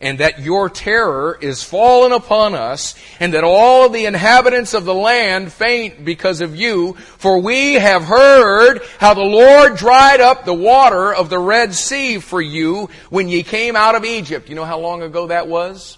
[0.00, 4.94] and that your terror is fallen upon us, and that all the inhabitants of the
[4.94, 10.52] land faint because of you, for we have heard how the Lord dried up the
[10.52, 14.48] water of the Red Sea for you when ye came out of Egypt.
[14.48, 15.96] You know how long ago that was?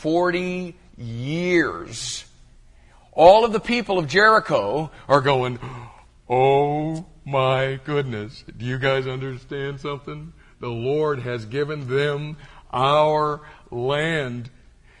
[0.00, 2.24] Forty years.
[3.12, 5.58] All of the people of Jericho are going,
[6.28, 8.44] Oh my goodness.
[8.56, 10.32] Do you guys understand something?
[10.60, 12.36] The Lord has given them
[12.72, 13.40] our
[13.70, 14.50] land.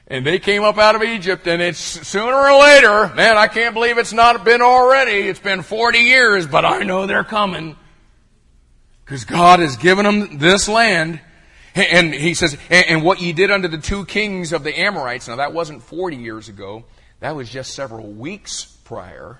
[0.06, 3.74] And they came up out of Egypt and it's sooner or later, man, I can't
[3.74, 5.28] believe it's not been already.
[5.28, 7.76] It's been 40 years, but I know they're coming.
[9.04, 11.20] Because God has given them this land.
[11.74, 15.36] And he says, and what ye did unto the two kings of the Amorites, now
[15.36, 16.84] that wasn't 40 years ago.
[17.20, 19.38] That was just several weeks prior.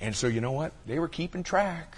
[0.00, 0.72] And so you know what?
[0.86, 1.96] They were keeping track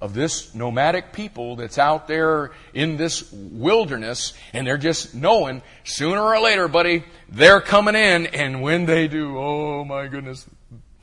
[0.00, 6.22] of this nomadic people that's out there in this wilderness, and they're just knowing sooner
[6.22, 10.46] or later, buddy, they're coming in, and when they do, oh my goodness,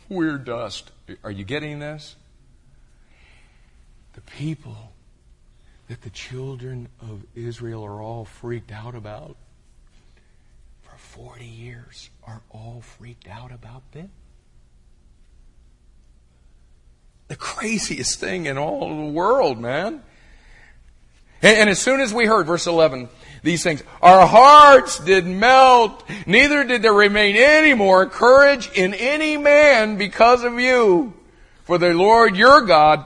[0.09, 0.91] we're dust.
[1.23, 2.15] Are you getting this?
[4.13, 4.86] The people
[5.87, 9.37] that the children of Israel are all freaked out about
[10.81, 14.09] for 40 years are all freaked out about them
[17.27, 20.01] the craziest thing in all the world, man.
[21.41, 23.09] And, and, as soon as we heard, verse 11,
[23.43, 29.37] these things, our hearts did melt, neither did there remain any more courage in any
[29.37, 31.13] man because of you.
[31.63, 33.05] For the Lord your God,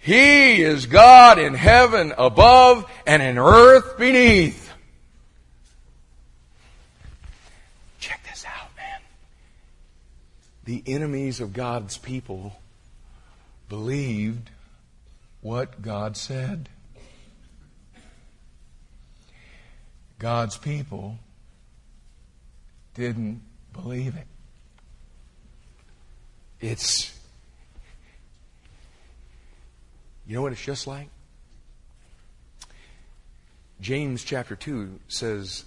[0.00, 4.72] He is God in heaven above and in earth beneath.
[7.98, 9.00] Check this out, man.
[10.64, 12.58] The enemies of God's people
[13.68, 14.50] believed
[15.42, 16.70] what God said.
[20.18, 21.18] God's people
[22.94, 23.42] didn't
[23.72, 24.26] believe it.
[26.60, 27.18] It's,
[30.30, 31.08] you know what it's just like?
[33.80, 35.64] James chapter 2 says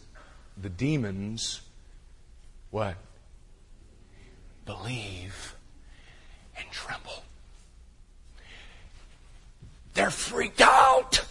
[0.56, 1.60] the demons,
[2.72, 2.96] what?
[4.66, 5.54] Believe
[6.58, 7.26] and tremble.
[9.96, 11.26] They're freaked out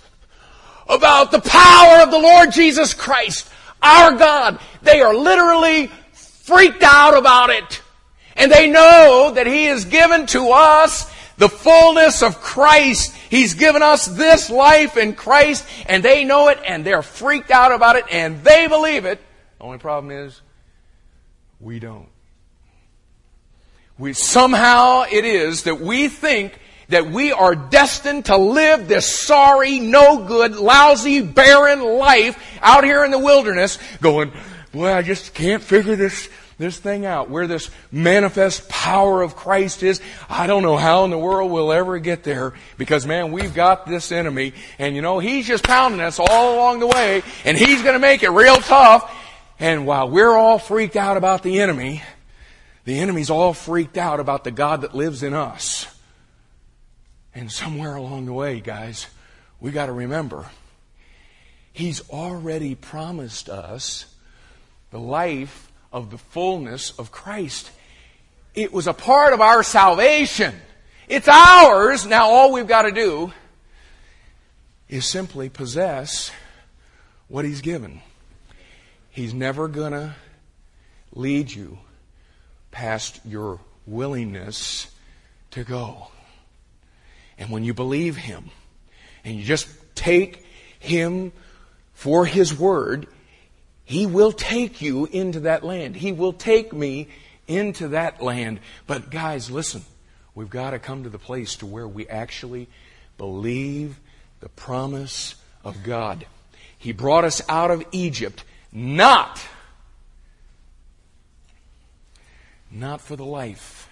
[0.86, 3.48] about the power of the Lord Jesus Christ,
[3.80, 4.60] our God.
[4.82, 7.80] They are literally freaked out about it.
[8.36, 11.10] And they know that He has given to us
[11.42, 13.12] the fullness of Christ.
[13.28, 17.72] He's given us this life in Christ, and they know it, and they're freaked out
[17.72, 19.20] about it, and they believe it.
[19.58, 20.40] The only problem is,
[21.58, 22.06] we don't.
[23.98, 26.56] We, somehow it is that we think
[26.90, 33.04] that we are destined to live this sorry, no good, lousy, barren life out here
[33.04, 34.30] in the wilderness going,
[34.70, 36.28] boy, I just can't figure this,
[36.62, 37.28] this thing out.
[37.28, 40.00] Where this manifest power of Christ is,
[40.30, 43.86] I don't know how in the world we'll ever get there because man, we've got
[43.86, 47.82] this enemy and you know, he's just pounding us all along the way and he's
[47.82, 49.14] gonna make it real tough.
[49.58, 52.02] And while we're all freaked out about the enemy,
[52.84, 55.86] the enemy's all freaked out about the God that lives in us.
[57.34, 59.06] And somewhere along the way, guys,
[59.60, 60.46] we got to remember
[61.72, 64.04] He's already promised us
[64.90, 67.70] the life of the fullness of Christ.
[68.54, 70.54] It was a part of our salvation.
[71.08, 72.06] It's ours.
[72.06, 73.32] Now all we've got to do
[74.88, 76.30] is simply possess
[77.28, 78.00] what He's given.
[79.10, 80.14] He's never going to
[81.14, 81.78] lead you
[82.70, 84.90] past your willingness
[85.50, 86.08] to go.
[87.38, 88.50] And when you believe Him
[89.24, 90.44] and you just take
[90.78, 91.32] Him
[91.94, 93.06] for His Word,
[93.84, 95.96] He will take you into that land.
[95.96, 97.08] He will take me
[97.46, 98.60] into that land.
[98.86, 99.84] But guys, listen,
[100.34, 102.68] we've got to come to the place to where we actually
[103.18, 103.98] believe
[104.40, 106.26] the promise of God.
[106.78, 109.40] He brought us out of Egypt not
[112.70, 113.88] not for the life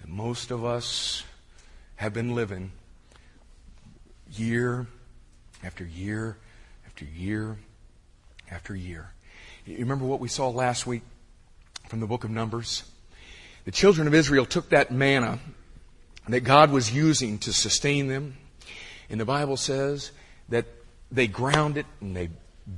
[0.00, 1.22] that most of us
[1.96, 2.72] have been living
[4.32, 4.86] year
[5.62, 6.38] after year
[6.86, 7.58] after year
[8.52, 9.10] after a year.
[9.64, 11.02] You remember what we saw last week
[11.88, 12.84] from the book of Numbers?
[13.64, 15.38] The children of Israel took that manna
[16.28, 18.36] that God was using to sustain them,
[19.08, 20.12] and the Bible says
[20.48, 20.66] that
[21.10, 22.28] they ground it and they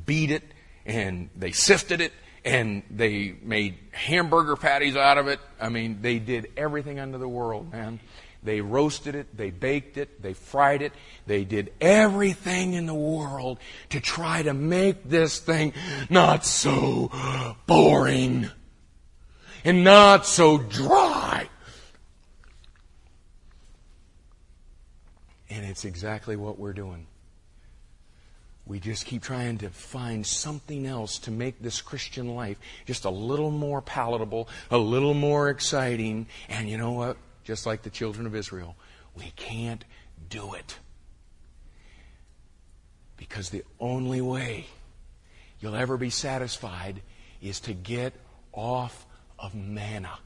[0.07, 0.43] beat it
[0.87, 2.12] and they sifted it
[2.45, 5.41] and they made hamburger patties out of it.
[5.61, 8.01] I mean, they did everything under the world, man.
[8.45, 10.93] They roasted it, they baked it, they fried it,
[11.27, 15.73] they did everything in the world to try to make this thing
[16.11, 17.11] not so
[17.67, 18.51] boring
[19.65, 21.49] and not so dry.
[25.49, 27.07] And it's exactly what we're doing.
[28.67, 33.11] We just keep trying to find something else to make this Christian life just a
[33.11, 36.27] little more palatable, a little more exciting.
[36.49, 37.17] And you know what?
[37.45, 38.77] Just like the children of Israel,
[39.15, 39.85] we can't
[40.29, 40.79] do it.
[43.17, 44.67] Because the only way
[45.61, 47.03] you'll ever be satisfied
[47.41, 48.15] is to get
[48.53, 49.07] off
[49.39, 50.19] of manna.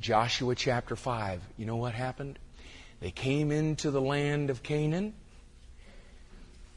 [0.00, 2.38] Joshua chapter 5, you know what happened?
[3.00, 5.14] They came into the land of Canaan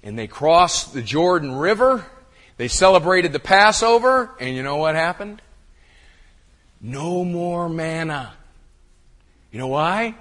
[0.04, 2.06] and they crossed the Jordan River.
[2.58, 5.42] They celebrated the Passover, and you know what happened?
[6.82, 8.34] No more manna.
[9.52, 10.16] You know why?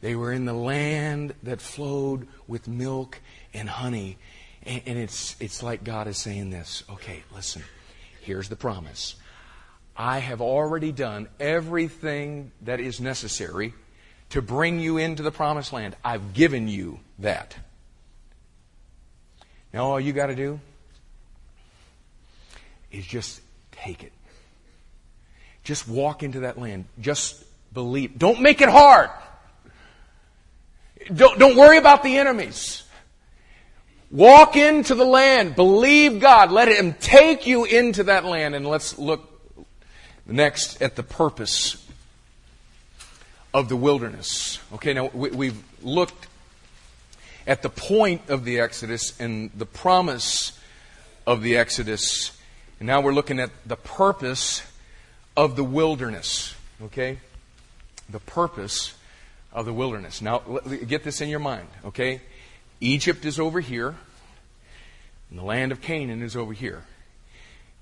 [0.00, 3.20] They were in the land that flowed with milk
[3.52, 4.18] and honey.
[4.64, 6.82] And, and it's, it's like God is saying this.
[6.90, 7.62] Okay, listen.
[8.20, 9.16] Here's the promise.
[9.96, 13.74] I have already done everything that is necessary
[14.30, 15.94] to bring you into the promised land.
[16.04, 17.56] I've given you that.
[19.72, 20.58] Now all you got to do
[22.90, 23.40] is just
[23.72, 24.12] take it.
[25.64, 26.84] Just walk into that land.
[27.00, 27.42] Just
[27.72, 28.18] believe.
[28.18, 29.10] Don't make it hard.
[31.12, 32.82] Don't, don't worry about the enemies.
[34.10, 35.56] Walk into the land.
[35.56, 36.52] Believe God.
[36.52, 38.54] Let Him take you into that land.
[38.54, 39.30] And let's look
[40.26, 41.84] next at the purpose
[43.52, 44.58] of the wilderness.
[44.74, 46.26] Okay, now we, have looked
[47.46, 50.58] at the point of the Exodus and the promise
[51.26, 52.36] of the Exodus.
[52.80, 54.62] And now we're looking at the purpose
[55.36, 56.54] of the wilderness.
[56.82, 57.18] Okay?
[58.08, 58.94] The purpose
[59.52, 60.20] of the wilderness.
[60.20, 60.38] Now,
[60.86, 61.68] get this in your mind.
[61.84, 62.20] Okay?
[62.80, 63.94] Egypt is over here,
[65.30, 66.82] and the land of Canaan is over here.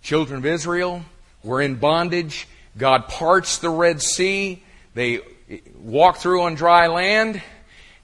[0.03, 1.03] Children of Israel
[1.43, 2.47] were in bondage.
[2.77, 4.63] God parts the Red Sea.
[4.95, 7.43] They eh, walk through on dry land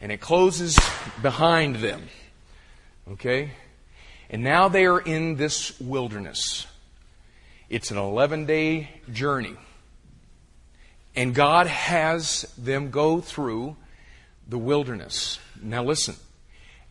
[0.00, 0.78] and it closes
[1.22, 2.02] behind them.
[3.12, 3.50] Okay?
[4.30, 6.66] And now they are in this wilderness.
[7.70, 9.56] It's an 11 day journey.
[11.14, 13.76] And God has them go through
[14.48, 15.38] the wilderness.
[15.60, 16.16] Now listen.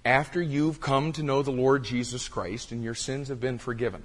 [0.06, 4.04] After you've come to know the Lord Jesus Christ and your sins have been forgiven,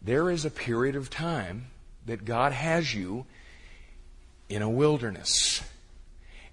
[0.00, 1.66] there is a period of time
[2.06, 3.26] that God has you
[4.48, 5.62] in a wilderness.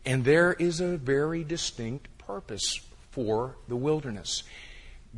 [0.05, 4.43] And there is a very distinct purpose for the wilderness.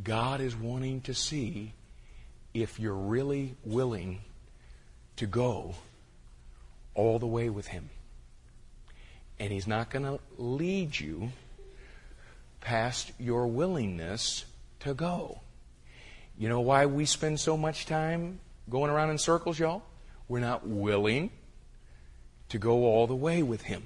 [0.02, 1.72] God is wanting to see
[2.54, 4.20] if you're really willing
[5.16, 5.74] to go
[6.94, 7.90] all the way with Him.
[9.38, 11.32] And He's not going to lead you
[12.60, 14.44] past your willingness
[14.80, 15.40] to go.
[16.38, 18.40] You know why we spend so much time
[18.70, 19.82] going around in circles, y'all?
[20.28, 21.30] We're not willing
[22.48, 23.82] to go all the way with Him.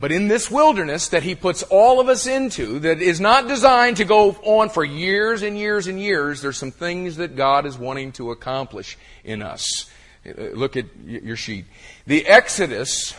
[0.00, 3.96] But in this wilderness that he puts all of us into, that is not designed
[3.96, 7.76] to go on for years and years and years, there's some things that God is
[7.76, 9.90] wanting to accomplish in us.
[10.24, 11.64] Uh, look at your sheet.
[12.06, 13.14] The Exodus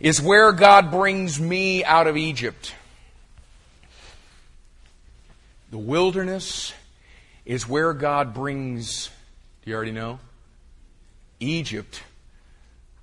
[0.00, 2.74] is where God brings me out of Egypt.
[5.70, 6.72] The wilderness
[7.44, 9.10] is where God brings,
[9.62, 10.18] do you already know?
[11.38, 12.02] Egypt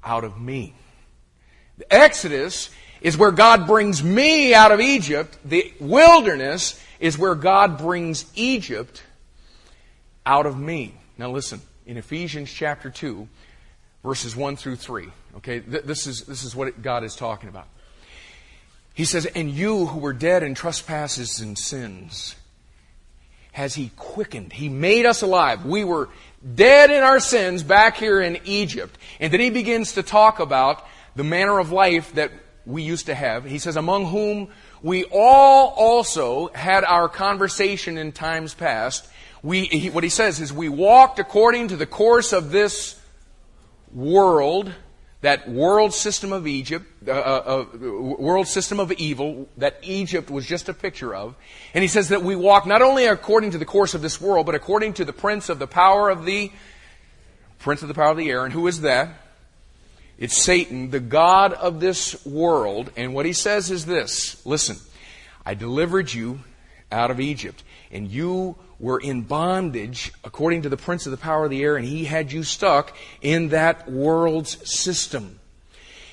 [0.03, 0.74] out of me.
[1.78, 2.70] The Exodus
[3.02, 5.38] is where God brings me out of Egypt.
[5.46, 9.04] The wilderness is where God brings Egypt
[10.26, 10.96] out of me.
[11.18, 13.28] Now listen, in Ephesians chapter 2,
[14.04, 17.68] verses 1 through 3, okay, th- this, is, this is what God is talking about.
[18.93, 22.36] He says, And you who were dead in trespasses and sins,
[23.52, 24.54] has He quickened.
[24.54, 25.66] He made us alive.
[25.66, 26.10] We were
[26.56, 28.98] dead in our sins back here in Egypt.
[29.20, 30.84] And then He begins to talk about
[31.16, 32.32] the manner of life that
[32.66, 33.45] we used to have.
[33.45, 34.49] He says, Among whom
[34.82, 39.07] we all also had our conversation in times past.
[39.43, 42.99] We, he, what he says is, we walked according to the course of this
[43.93, 44.72] world,
[45.22, 50.68] that world system of Egypt, uh, uh, world system of evil that Egypt was just
[50.68, 51.36] a picture of.
[51.76, 54.47] And he says that we walk not only according to the course of this world,
[54.47, 56.51] but according to the prince of the power of the,
[57.59, 58.43] prince of the power of the air.
[58.45, 59.24] And who is that?
[60.18, 62.91] It's Satan, the God of this world.
[62.95, 64.78] And what he says is this listen,
[65.45, 66.39] I delivered you
[66.91, 71.45] out of Egypt, and you were in bondage according to the prince of the power
[71.45, 75.39] of the air, and he had you stuck in that world's system.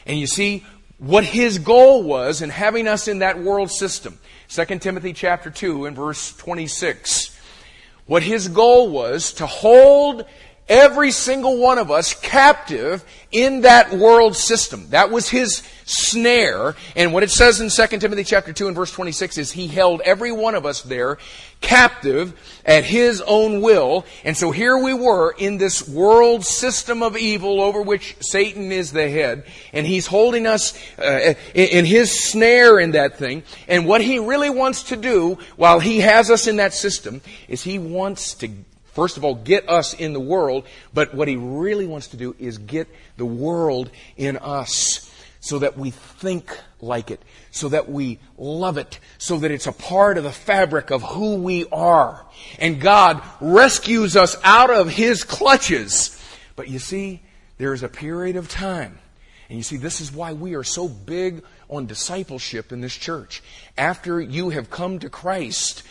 [0.07, 0.65] And you see,
[0.99, 4.19] what his goal was in having us in that world system.
[4.49, 7.37] 2 Timothy chapter 2 and verse 26.
[8.07, 10.25] What his goal was to hold
[10.73, 14.89] every single one of us captive in that world system.
[14.89, 16.75] That was his snare.
[16.97, 20.01] And what it says in 2 Timothy chapter 2 and verse 26 is he held
[20.01, 21.19] every one of us there
[21.61, 22.33] captive
[22.65, 24.07] at his own will.
[24.25, 28.93] And so here we were in this world system of evil over which Satan is
[28.93, 29.45] the head.
[29.75, 33.43] And he's holding us uh, in his snare in that thing.
[33.69, 37.63] And what he really wants to do while he has us in that system is
[37.63, 38.49] he wants to
[38.93, 40.65] first of all, get us in the world,
[40.95, 45.77] but what he really wants to do is get the world in us so that
[45.77, 47.21] we think like it,
[47.51, 51.35] so that we love it, so that it's a part of the fabric of who
[51.37, 52.25] we are.
[52.61, 56.17] And God rescues us out of his clutches.
[56.55, 57.23] But you see,
[57.59, 58.99] there's a period of time.
[59.49, 63.43] And you see, this is why we are so big on discipleship in this church.
[63.77, 65.83] After you have come to Christ,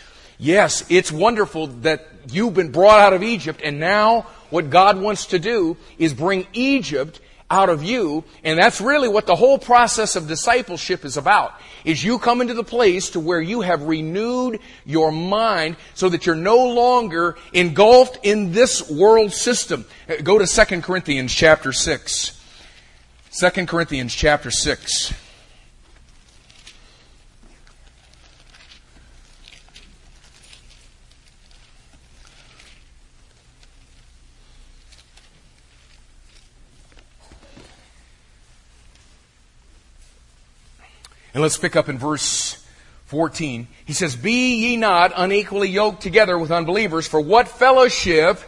[0.42, 5.28] Yes, it's wonderful that you've been brought out of Egypt, and now what God wants
[5.28, 7.22] to do is bring Egypt
[7.52, 11.54] out of you, and that's really what the whole process of discipleship is about.
[11.86, 16.26] Is you come into the place to where you have renewed your mind so that
[16.26, 19.86] you're no longer engulfed in this world system.
[20.10, 22.42] Uh, go to 2 Corinthians chapter 6.
[23.40, 25.14] 2 Corinthians chapter 6.
[41.34, 42.64] And let's pick up in verse
[43.06, 43.68] 14.
[43.86, 48.40] He says, Be ye not unequally yoked together with unbelievers, for what fellowship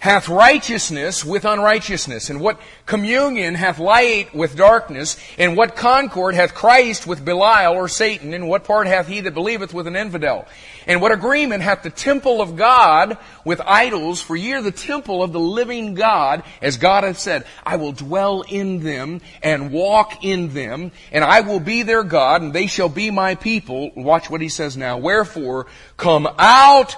[0.00, 2.30] hath righteousness with unrighteousness?
[2.30, 5.16] And what communion hath light with darkness?
[5.38, 8.34] And what concord hath Christ with Belial or Satan?
[8.34, 10.48] And what part hath he that believeth with an infidel?
[10.86, 14.22] And what agreement hath the temple of God with idols?
[14.22, 17.92] For ye are the temple of the living God, as God hath said, I will
[17.92, 22.66] dwell in them and walk in them, and I will be their God, and they
[22.66, 23.90] shall be my people.
[23.94, 24.96] Watch what he says now.
[24.96, 25.66] Wherefore,
[25.98, 26.96] come out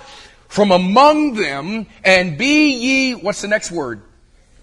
[0.52, 4.02] from among them and be ye, what's the next word?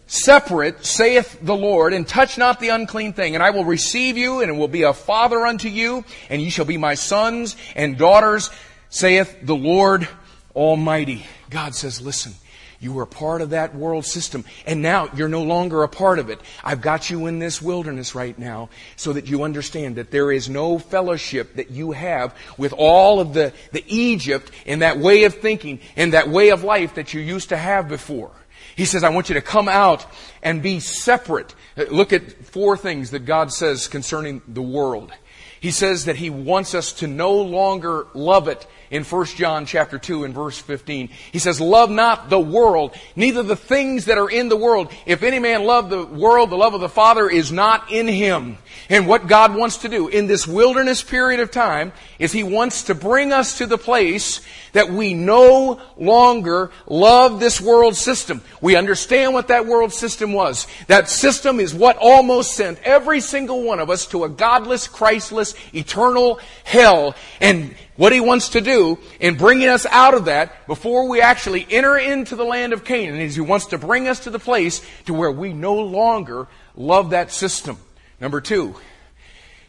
[0.06, 4.42] Separate, saith the Lord, and touch not the unclean thing, and I will receive you,
[4.42, 7.98] and it will be a father unto you, and ye shall be my sons and
[7.98, 8.52] daughters,
[8.90, 10.08] saith the Lord
[10.56, 11.26] Almighty.
[11.50, 12.34] God says, listen,
[12.80, 16.30] you were part of that world system, and now you're no longer a part of
[16.30, 16.40] it.
[16.64, 20.50] I've got you in this wilderness right now so that you understand that there is
[20.50, 25.36] no fellowship that you have with all of the, the Egypt and that way of
[25.36, 28.32] thinking and that way of life that you used to have before.
[28.76, 30.06] He says, I want you to come out
[30.42, 31.54] and be separate.
[31.76, 35.12] Uh, look at four things that God says concerning the world.
[35.60, 39.98] He says that He wants us to no longer love it in 1 John chapter
[39.98, 41.10] 2 and verse 15.
[41.32, 44.92] He says, love not the world, neither the things that are in the world.
[45.06, 48.58] If any man love the world, the love of the Father is not in him.
[48.88, 52.84] And what God wants to do in this wilderness period of time is He wants
[52.84, 54.42] to bring us to the place
[54.74, 58.42] that we no longer love this world system.
[58.62, 60.68] We understand what that world system was.
[60.88, 65.56] That system is what almost sent every single one of us to a godless, Christless,
[65.74, 67.16] eternal hell.
[67.42, 71.68] And what he wants to do in bringing us out of that before we actually
[71.70, 74.82] enter into the land of Canaan is he wants to bring us to the place
[75.06, 77.78] to where we no longer love that system.
[78.20, 78.76] Number two,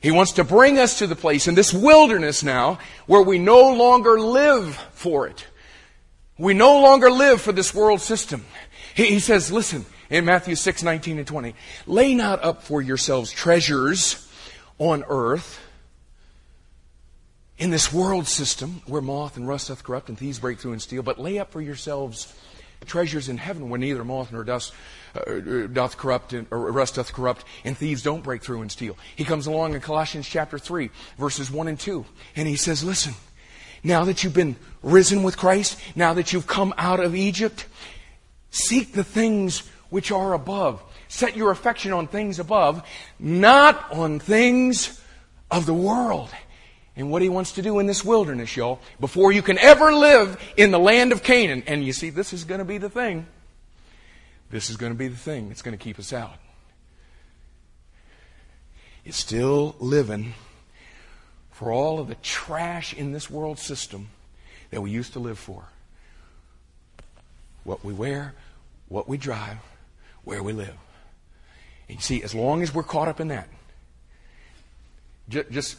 [0.00, 3.72] he wants to bring us to the place in this wilderness now where we no
[3.74, 5.46] longer live for it.
[6.38, 8.44] We no longer live for this world system.
[8.94, 11.54] He, he says, listen, in Matthew 6, 19 and 20,
[11.86, 14.26] lay not up for yourselves treasures
[14.78, 15.60] on earth
[17.58, 20.80] in this world system where moth and rust doth corrupt and thieves break through and
[20.80, 22.34] steal, but lay up for yourselves
[22.86, 24.72] treasures in heaven where neither moth nor dust
[25.14, 28.96] uh, doth corrupt and, or rust doth corrupt and thieves don't break through and steal.
[29.16, 32.04] He comes along in Colossians chapter 3 verses 1 and 2
[32.36, 33.14] and he says, listen,
[33.82, 37.66] now that you've been risen with Christ, now that you've come out of Egypt,
[38.50, 40.82] seek the things which are above.
[41.08, 42.86] Set your affection on things above,
[43.18, 45.00] not on things
[45.50, 46.30] of the world
[46.96, 50.38] and what he wants to do in this wilderness, y'all, before you can ever live
[50.56, 51.62] in the land of Canaan.
[51.66, 53.26] And you see, this is going to be the thing.
[54.50, 56.34] This is going to be the thing that's going to keep us out.
[59.04, 60.34] It's still living
[61.50, 64.08] for all of the trash in this world system
[64.70, 65.64] that we used to live for.
[67.64, 68.34] What we wear,
[68.88, 69.58] what we drive,
[70.24, 70.74] where we live.
[71.88, 73.48] And you see, as long as we're caught up in that,
[75.28, 75.76] just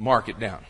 [0.00, 0.64] Mark it down.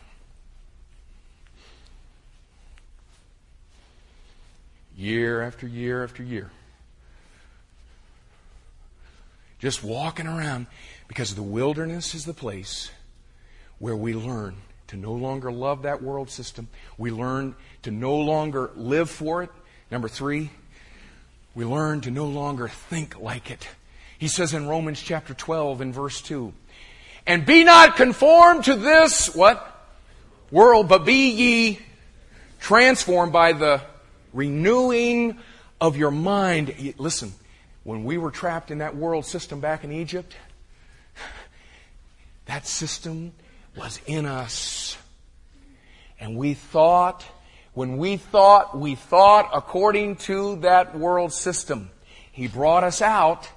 [4.96, 6.50] Year after year after year.
[9.60, 10.66] Just walking around
[11.06, 12.90] because the wilderness is the place
[13.78, 14.56] where we learn
[14.88, 16.68] to no longer love that world system.
[16.98, 19.50] We learn to no longer live for it.
[19.90, 20.50] Number three,
[21.54, 23.68] we learn to no longer think like it.
[24.18, 26.52] He says in Romans chapter 12 in verse 2,
[27.26, 29.66] and be not conformed to this, what?
[30.50, 31.78] World, but be ye
[32.60, 33.82] transformed by the
[34.32, 35.38] renewing
[35.80, 36.94] of your mind.
[36.98, 37.32] Listen,
[37.82, 40.34] when we were trapped in that world system back in Egypt,
[42.46, 43.32] that system
[43.76, 44.96] was in us.
[46.18, 47.24] And we thought,
[47.72, 51.90] when we thought, we thought according to that world system.
[52.32, 53.48] He brought us out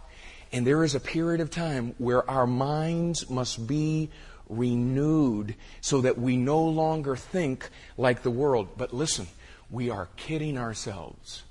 [0.54, 4.12] and there is a period of time where our minds must be
[4.48, 8.70] renewed so that we no longer think like the world.
[8.78, 9.28] But listen,
[9.72, 11.42] we are kidding ourselves,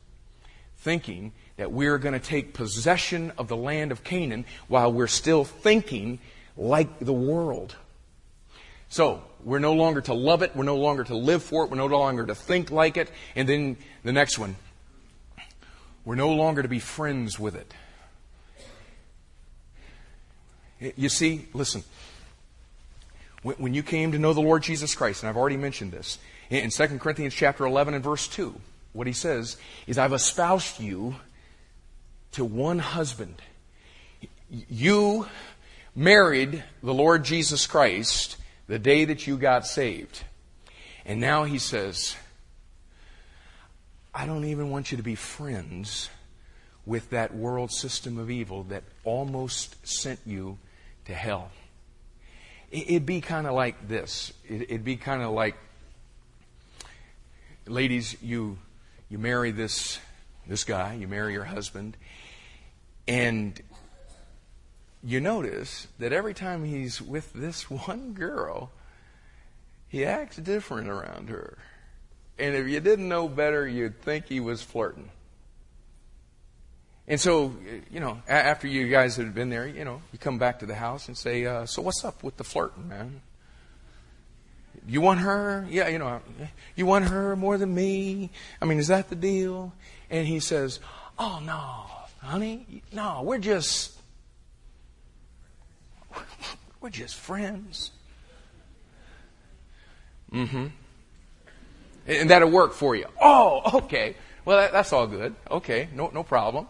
[0.76, 1.32] thinking
[1.62, 6.18] that we're going to take possession of the land of Canaan while we're still thinking
[6.56, 7.76] like the world.
[8.88, 11.76] So, we're no longer to love it, we're no longer to live for it, we're
[11.76, 13.12] no longer to think like it.
[13.36, 14.56] And then the next one,
[16.04, 17.72] we're no longer to be friends with it.
[20.96, 21.84] You see, listen,
[23.44, 26.18] when you came to know the Lord Jesus Christ, and I've already mentioned this,
[26.50, 28.52] in 2 Corinthians chapter 11 and verse 2,
[28.92, 31.14] what he says is, I've espoused you
[32.32, 33.36] to one husband.
[34.48, 35.26] You
[35.94, 40.24] married the Lord Jesus Christ the day that you got saved.
[41.04, 42.16] And now he says,
[44.14, 46.08] I don't even want you to be friends
[46.84, 50.58] with that world system of evil that almost sent you
[51.06, 51.50] to hell.
[52.70, 54.32] It'd be kind of like this.
[54.48, 55.56] It'd be kind of like,
[57.66, 58.58] ladies, you
[59.10, 59.98] you marry this
[60.46, 61.96] this guy, you marry your husband,
[63.12, 63.60] and
[65.04, 68.70] you notice that every time he's with this one girl,
[69.86, 71.58] he acts different around her.
[72.38, 75.10] And if you didn't know better, you'd think he was flirting.
[77.06, 77.54] And so,
[77.90, 80.74] you know, after you guys had been there, you know, you come back to the
[80.74, 83.20] house and say, uh, "So what's up with the flirting, man?
[84.86, 85.66] You want her?
[85.68, 86.22] Yeah, you know,
[86.74, 88.30] you want her more than me?
[88.62, 89.74] I mean, is that the deal?"
[90.08, 90.80] And he says,
[91.18, 91.91] "Oh no,
[92.22, 93.92] honey, no, we're just,
[96.80, 97.90] we're just friends."
[100.32, 100.66] Mm-hmm.
[102.06, 103.06] And that'll work for you.
[103.20, 104.16] Oh, okay.
[104.44, 105.34] Well, that, that's all good.
[105.50, 106.66] Okay, no, no problem.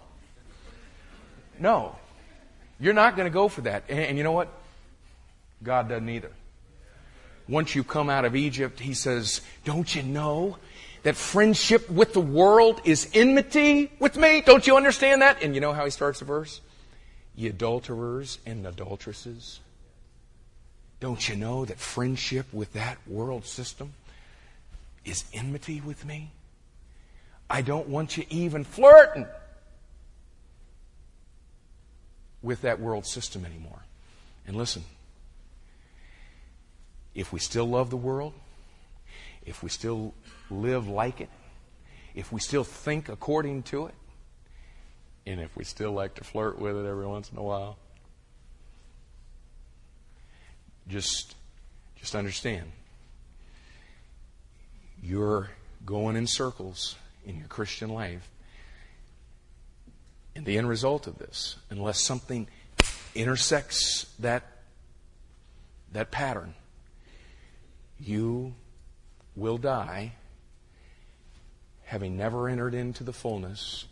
[1.59, 1.97] No.
[2.79, 3.85] You're not going to go for that.
[3.89, 4.49] And, and you know what?
[5.63, 6.33] God doesn't either.
[7.49, 10.59] Once you come out of Egypt, he says, Don't you know
[11.03, 14.41] that friendship with the world is enmity with me?
[14.41, 15.43] Don't you understand that?
[15.43, 16.61] And you know how he starts the verse?
[17.35, 19.61] Ye adulterers and adulteresses.
[21.01, 23.95] Don't you know that friendship with that world system
[25.05, 26.31] is enmity with me?
[27.51, 29.27] I don't want you even flirting
[32.41, 33.83] with that world system anymore.
[34.47, 34.85] And listen,
[37.15, 38.33] if we still love the world,
[39.45, 40.15] if we still
[40.53, 41.31] live like it,
[42.15, 43.95] if we still think according to it,
[45.27, 47.79] and if we still like to flirt with it every once in a while,
[50.89, 51.37] just,
[51.97, 52.73] just understand
[55.03, 55.51] you're
[55.85, 56.97] going in circles
[57.27, 58.29] in your Christian life.
[60.35, 62.47] And the end result of this, unless something
[63.15, 64.45] intersects that,
[65.93, 66.55] that pattern,
[68.01, 68.55] you
[69.37, 70.13] will die
[71.93, 73.85] having never entered into the fullness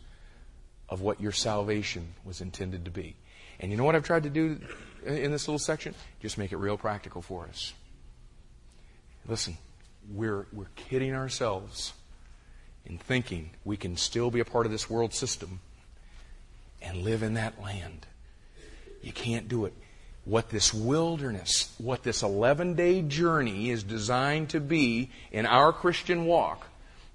[0.89, 3.15] of what your salvation was intended to be.
[3.59, 4.59] And you know what I've tried to do
[5.05, 5.93] in this little section?
[6.19, 7.73] Just make it real practical for us.
[9.27, 9.55] Listen,
[10.11, 11.93] we're, we're kidding ourselves
[12.87, 15.59] in thinking we can still be a part of this world system
[16.81, 18.07] and live in that land.
[19.03, 19.75] You can't do it.
[20.25, 26.25] What this wilderness, what this 11 day journey is designed to be in our Christian
[26.25, 26.65] walk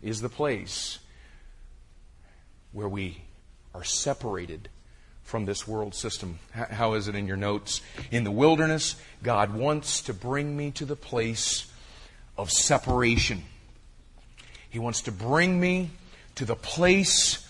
[0.07, 1.01] is the place
[2.73, 3.23] where we
[3.75, 4.69] are separated
[5.25, 6.39] from this world system.
[6.53, 7.81] How is it in your notes?
[8.13, 8.95] In the wilderness,
[9.25, 11.67] God wants to bring me to the place
[12.39, 13.43] of separation.
[14.71, 15.91] He wants to bring me
[16.37, 17.45] to the place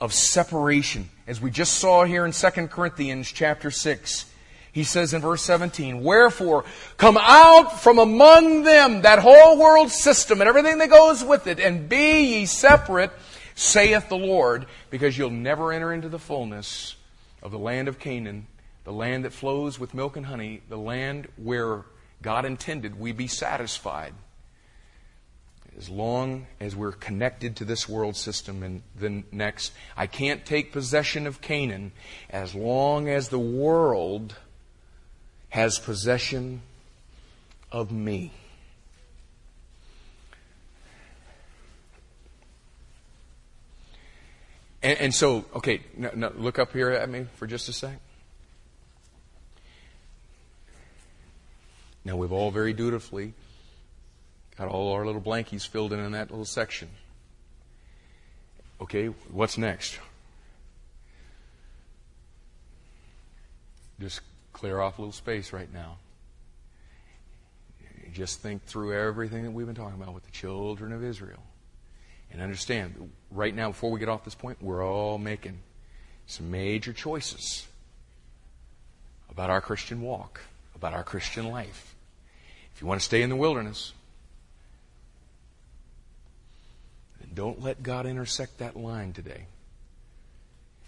[0.00, 1.10] of separation.
[1.26, 4.26] As we just saw here in 2 Corinthians chapter 6,
[4.72, 6.64] he says in verse 17, Wherefore,
[6.96, 11.58] come out from among them, that whole world system and everything that goes with it,
[11.58, 13.10] and be ye separate,
[13.54, 16.96] saith the Lord, because you'll never enter into the fullness
[17.42, 18.46] of the land of Canaan,
[18.84, 21.84] the land that flows with milk and honey, the land where
[22.22, 24.14] God intended we be satisfied
[25.78, 28.64] as long as we're connected to this world system.
[28.64, 31.92] And then next, I can't take possession of Canaan
[32.28, 34.34] as long as the world
[35.48, 36.62] has possession
[37.72, 38.32] of me.
[44.82, 47.98] And, and so, okay, look up here at me for just a sec.
[52.04, 53.34] Now, we've all very dutifully
[54.58, 56.88] Got all our little blankies filled in in that little section.
[58.80, 60.00] Okay, what's next?
[64.00, 64.20] Just
[64.58, 65.96] clear off a little space right now.
[68.12, 71.42] Just think through everything that we've been talking about with the children of Israel.
[72.30, 75.58] And understand, right now, before we get off this point, we're all making
[76.26, 77.66] some major choices
[79.30, 80.40] about our Christian walk,
[80.74, 81.94] about our Christian life.
[82.74, 83.92] If you want to stay in the wilderness,
[87.38, 89.46] Don't let God intersect that line today.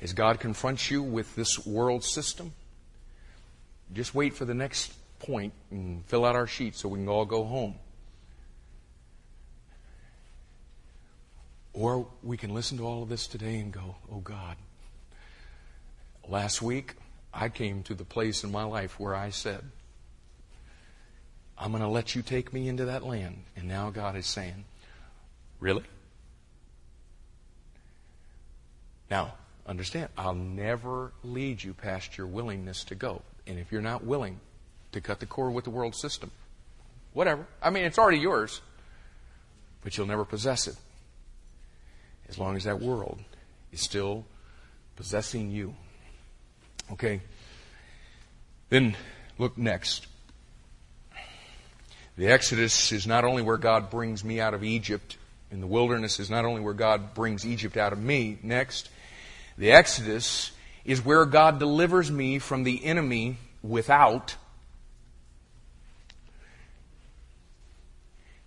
[0.00, 2.52] As God confronts you with this world system,
[3.92, 7.24] just wait for the next point and fill out our sheet so we can all
[7.24, 7.74] go home.
[11.72, 14.56] Or we can listen to all of this today and go, oh God,
[16.28, 16.94] last week
[17.32, 19.62] I came to the place in my life where I said,
[21.56, 23.44] I'm going to let you take me into that land.
[23.54, 24.64] And now God is saying,
[25.60, 25.84] really?
[29.10, 29.34] Now,
[29.66, 33.22] understand, I'll never lead you past your willingness to go.
[33.50, 34.38] And if you're not willing
[34.92, 36.30] to cut the cord with the world system,
[37.12, 37.46] whatever.
[37.60, 38.60] I mean, it's already yours,
[39.82, 40.76] but you'll never possess it
[42.28, 43.18] as long as that world
[43.72, 44.24] is still
[44.94, 45.74] possessing you.
[46.92, 47.22] Okay?
[48.68, 48.96] Then
[49.36, 50.06] look next.
[52.16, 55.16] The Exodus is not only where God brings me out of Egypt,
[55.50, 58.38] and the wilderness is not only where God brings Egypt out of me.
[58.44, 58.90] Next,
[59.58, 60.52] the Exodus
[60.90, 64.34] is where God delivers me from the enemy without.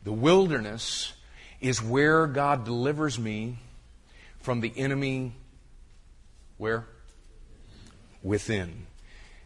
[0.03, 1.13] The wilderness
[1.61, 3.59] is where God delivers me
[4.41, 5.31] from the enemy
[6.57, 6.85] where?
[8.21, 8.87] Within.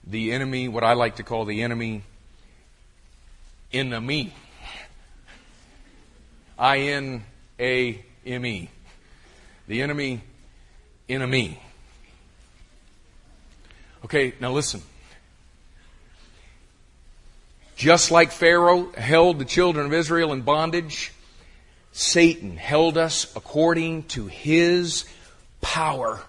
[0.03, 2.01] The enemy, what I like to call the enemy
[3.71, 4.33] me.
[6.57, 7.23] I N
[7.59, 8.71] A M E.
[9.67, 10.23] The enemy
[11.07, 11.59] me.
[14.07, 14.81] Okay, now listen.
[17.75, 21.11] Just like Pharaoh held the children of Israel in bondage,
[21.91, 25.03] Satan held us according to his
[25.59, 26.21] power.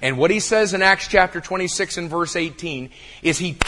[0.00, 2.88] And what he says in Acts chapter 26 and verse 18
[3.20, 3.58] is he,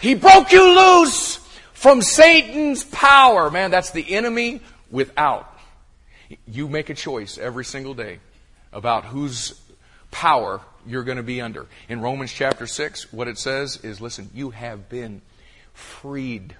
[0.00, 1.36] he broke you loose
[1.74, 3.50] from Satan's power.
[3.50, 5.46] Man, that's the enemy without.
[6.46, 8.20] You make a choice every single day
[8.72, 9.60] about whose
[10.10, 11.66] power you're going to be under.
[11.88, 15.22] In Romans chapter 6, what it says is listen, you have been
[15.72, 16.56] freed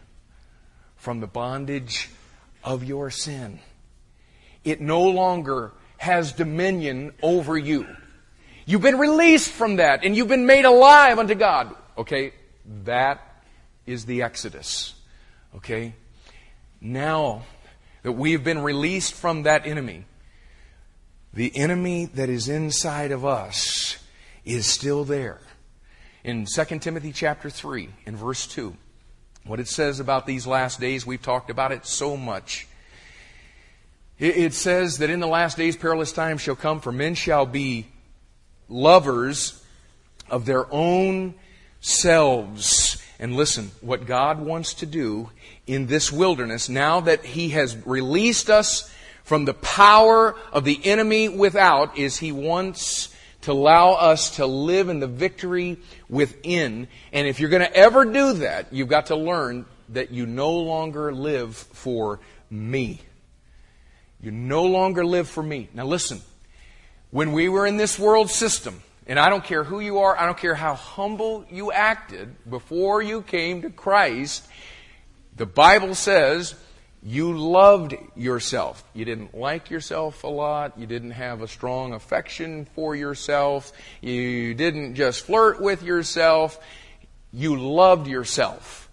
[0.97, 2.11] from the bondage
[2.63, 3.61] of your sin.
[4.65, 7.87] It no longer has dominion over you.
[8.67, 11.75] You've been released from that and you've been made alive unto God.
[11.97, 12.33] Okay?
[12.85, 13.43] That
[13.87, 14.95] is the Exodus.
[15.57, 15.95] Okay?
[16.81, 17.43] Now
[18.03, 20.05] that we've been released from that enemy,
[21.33, 23.99] the enemy that is inside of us
[24.49, 25.39] is still there.
[26.25, 28.75] In 2 Timothy chapter 3 in verse 2,
[29.45, 32.67] what it says about these last days, we've talked about it so much.
[34.19, 37.87] It says that in the last days perilous times shall come, for men shall be
[38.69, 39.63] lovers
[40.29, 41.35] of their own
[41.81, 43.01] selves.
[43.21, 45.31] And listen, what God wants to do
[45.67, 48.93] in this wilderness, now that He has released us
[49.23, 53.15] from the power of the enemy without, is He wants
[53.49, 56.87] to allow us to live in the victory within.
[57.15, 60.53] And if you're going to ever do that, you've got to learn that you no
[60.53, 62.21] longer live for
[62.51, 63.01] me.
[64.21, 65.71] You no longer live for me.
[65.73, 66.21] Now listen,
[67.11, 70.27] when we were in this world system, and I don't care who you are, I
[70.27, 74.47] don't care how humble you acted before you came to Christ,
[75.37, 76.55] the Bible says
[77.03, 78.85] you loved yourself.
[78.93, 80.79] You didn't like yourself a lot.
[80.79, 83.73] You didn't have a strong affection for yourself.
[84.01, 86.59] You didn't just flirt with yourself.
[87.33, 88.91] You loved yourself.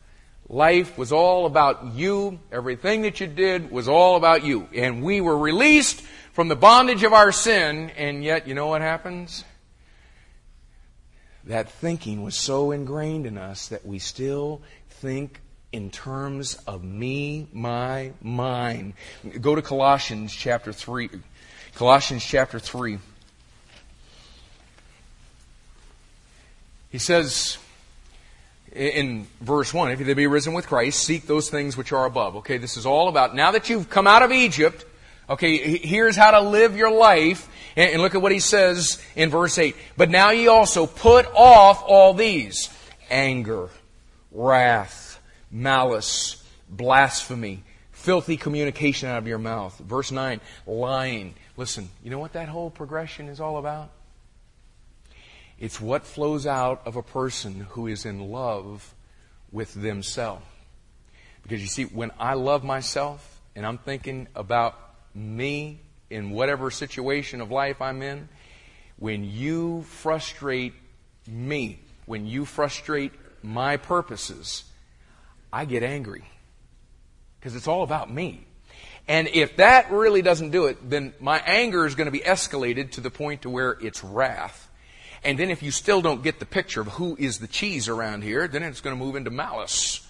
[0.47, 2.39] Life was all about you.
[2.51, 4.67] Everything that you did was all about you.
[4.75, 6.01] And we were released
[6.33, 9.45] from the bondage of our sin, and yet, you know what happens?
[11.45, 15.41] That thinking was so ingrained in us that we still think
[15.75, 18.93] in terms of me, my, mine.
[19.41, 21.09] Go to Colossians chapter 3.
[21.75, 22.97] Colossians chapter 3.
[26.89, 27.57] He says,
[28.71, 32.37] in verse 1, if you be risen with Christ, seek those things which are above.
[32.37, 34.85] Okay, this is all about, now that you've come out of Egypt,
[35.29, 37.49] okay, here's how to live your life.
[37.75, 39.75] And look at what he says in verse 8.
[39.97, 42.69] But now ye also put off all these
[43.09, 43.67] anger,
[44.31, 45.04] wrath,
[45.51, 49.77] malice, blasphemy, filthy communication out of your mouth.
[49.79, 51.33] Verse 9, lying.
[51.57, 53.89] Listen, you know what that whole progression is all about?
[55.59, 58.93] It's what flows out of a person who is in love
[59.51, 60.45] with themselves.
[61.43, 64.77] Because you see, when I love myself and I'm thinking about
[65.13, 65.79] me
[66.09, 68.27] in whatever situation of life I'm in,
[68.97, 70.73] when you frustrate
[71.27, 74.63] me, when you frustrate my purposes,
[75.55, 76.25] I get angry.
[77.39, 78.45] Because it's all about me.
[79.07, 82.91] And if that really doesn't do it, then my anger is going to be escalated
[82.91, 84.69] to the point to where it's wrath.
[85.23, 88.23] And then if you still don't get the picture of who is the cheese around
[88.23, 90.05] here, then it's going to move into malice.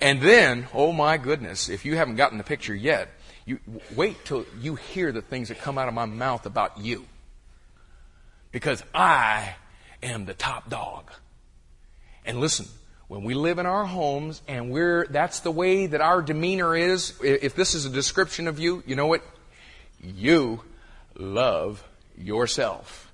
[0.00, 3.08] And then, oh my goodness, if you haven't gotten the picture yet,
[3.44, 3.58] you
[3.96, 7.06] wait till you hear the things that come out of my mouth about you.
[8.52, 9.56] Because I
[10.00, 11.10] am the top dog.
[12.24, 12.66] And listen,
[13.10, 17.12] when we live in our homes and we're that's the way that our demeanor is,
[17.20, 19.24] if this is a description of you, you know what?
[20.00, 20.60] You
[21.16, 21.82] love
[22.16, 23.12] yourself.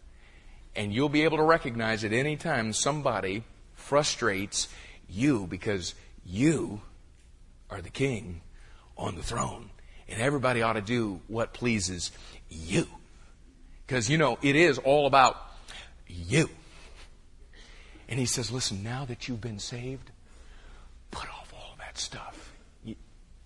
[0.75, 3.45] And you'll be able to recognize at any time somebody
[3.75, 4.69] frustrates
[5.09, 5.95] you because
[6.27, 6.83] you
[7.71, 8.43] are the king
[8.99, 9.71] on the throne.
[10.11, 12.13] And everybody ought to do what pleases
[12.51, 12.87] you.
[13.87, 15.39] Because, you know, it is all about
[16.07, 16.51] you.
[18.09, 20.11] And he says, listen, now that you've been saved,
[21.11, 22.53] put off all that stuff.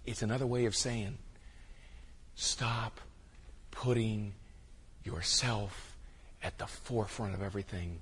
[0.05, 1.19] It's another way of saying,
[2.35, 3.01] stop
[3.71, 4.35] putting
[5.05, 5.97] yourself
[6.43, 8.01] at the forefront of everything.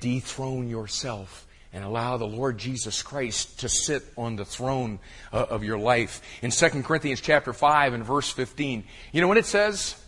[0.00, 5.00] Dethrone yourself and allow the Lord Jesus Christ to sit on the throne
[5.32, 6.22] uh, of your life.
[6.40, 10.00] In 2 Corinthians chapter 5 and verse 15, you know what it says?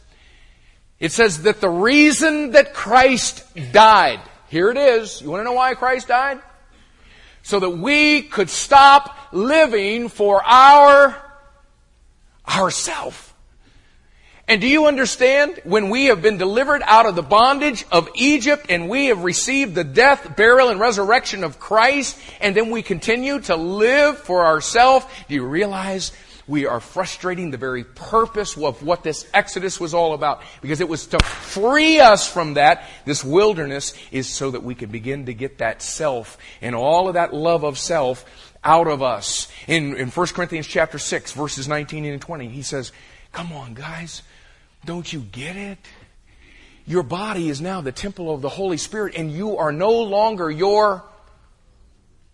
[1.00, 5.20] It says that the reason that Christ died, here it is.
[5.20, 6.40] You want to know why Christ died?
[7.42, 11.22] So that we could stop living for our
[12.48, 13.34] ourself.
[14.48, 18.66] And do you understand when we have been delivered out of the bondage of Egypt
[18.68, 23.40] and we have received the death, burial, and resurrection of Christ and then we continue
[23.40, 25.04] to live for ourselves?
[25.28, 26.12] Do you realize
[26.48, 30.42] we are frustrating the very purpose of what this Exodus was all about?
[30.62, 32.84] Because it was to free us from that.
[33.04, 37.14] This wilderness is so that we can begin to get that self and all of
[37.14, 38.24] that love of self
[38.62, 39.48] out of us.
[39.66, 42.92] In, in 1 Corinthians chapter 6 verses 19 and 20, he says,
[43.32, 44.22] Come on, guys.
[44.84, 45.78] Don't you get it?
[46.86, 50.48] Your body is now the temple of the Holy Spirit, and you are no longer
[50.48, 51.04] your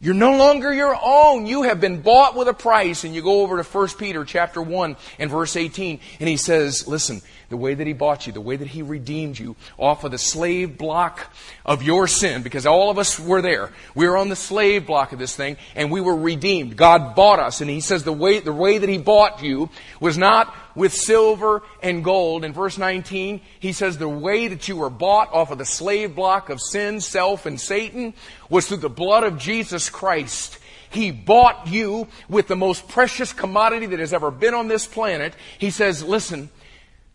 [0.02, 1.46] You're no longer your own.
[1.46, 3.04] You have been bought with a price.
[3.04, 6.88] And you go over to 1 Peter chapter 1 and verse 18, and he says,
[6.88, 7.22] listen,
[7.52, 10.16] the way that he bought you, the way that he redeemed you off of the
[10.16, 11.30] slave block
[11.66, 13.70] of your sin, because all of us were there.
[13.94, 16.78] We were on the slave block of this thing, and we were redeemed.
[16.78, 19.68] God bought us, and he says the way, the way that he bought you
[20.00, 22.42] was not with silver and gold.
[22.42, 26.14] In verse 19, he says the way that you were bought off of the slave
[26.14, 28.14] block of sin, self, and Satan
[28.48, 30.58] was through the blood of Jesus Christ.
[30.88, 35.34] He bought you with the most precious commodity that has ever been on this planet.
[35.58, 36.50] He says, listen,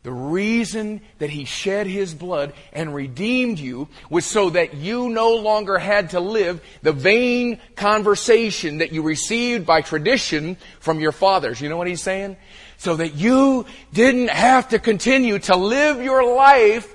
[0.07, 5.35] the reason that he shed his blood and redeemed you was so that you no
[5.35, 11.59] longer had to live the vain conversation that you received by tradition from your fathers.
[11.59, 12.37] You know what he's saying?
[12.77, 16.85] so that you didn't have to continue to live your life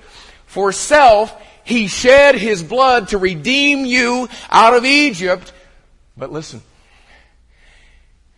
[0.47, 1.37] for self.
[1.65, 5.53] He shed his blood to redeem you out of Egypt.
[6.17, 6.63] But listen,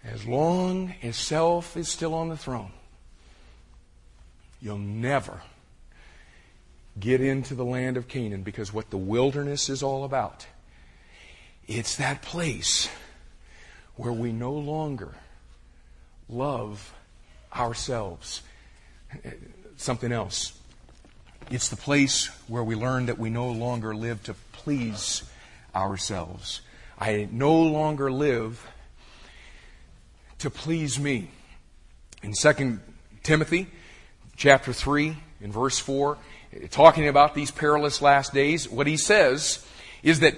[0.03, 2.73] as long as self is still on the throne,
[4.65, 5.43] you'll never
[6.99, 10.47] get into the land of Canaan because what the wilderness is all about,
[11.69, 12.89] it's that place
[13.97, 15.15] where we no longer
[16.31, 16.95] love
[17.55, 18.41] ourselves.
[19.77, 20.59] Something else.
[21.51, 25.25] It's the place where we learn that we no longer live to please
[25.75, 26.63] ourselves.
[26.99, 28.67] I no longer live
[30.39, 31.29] to please me.
[32.23, 32.81] In 2
[33.23, 33.69] Timothy
[34.37, 36.19] chapter 3 in verse 4,
[36.71, 39.65] talking about these perilous last days, what he says
[40.03, 40.35] is that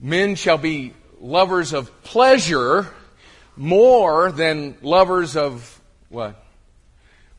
[0.00, 2.86] men shall be lovers of pleasure
[3.56, 6.44] more than lovers of what?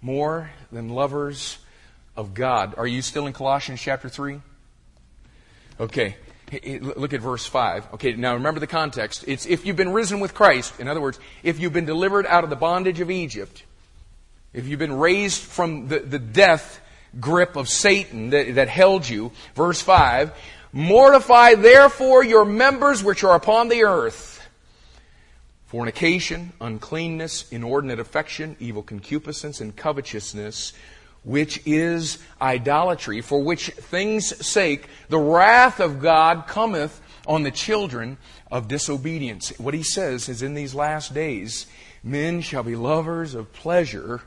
[0.02, 1.58] More than lovers
[2.16, 2.76] of God.
[2.78, 4.42] Are you still in Colossians chapter 3?
[5.80, 6.18] Okay.
[6.82, 7.94] Look at verse 5.
[7.94, 9.24] Okay, now remember the context.
[9.28, 10.80] It's if you've been risen with Christ.
[10.80, 13.64] In other words, if you've been delivered out of the bondage of Egypt,
[14.54, 16.82] if you've been raised from the, the death
[17.20, 20.34] grip of Satan that, that held you, verse 5,
[20.72, 24.36] mortify therefore your members which are upon the earth
[25.70, 30.74] fornication, uncleanness, inordinate affection, evil concupiscence, and covetousness,
[31.24, 38.18] which is idolatry, for which things' sake the wrath of God cometh on the children
[38.50, 39.54] of disobedience.
[39.60, 41.68] What he says is in these last days,
[42.04, 44.24] men shall be lovers of pleasure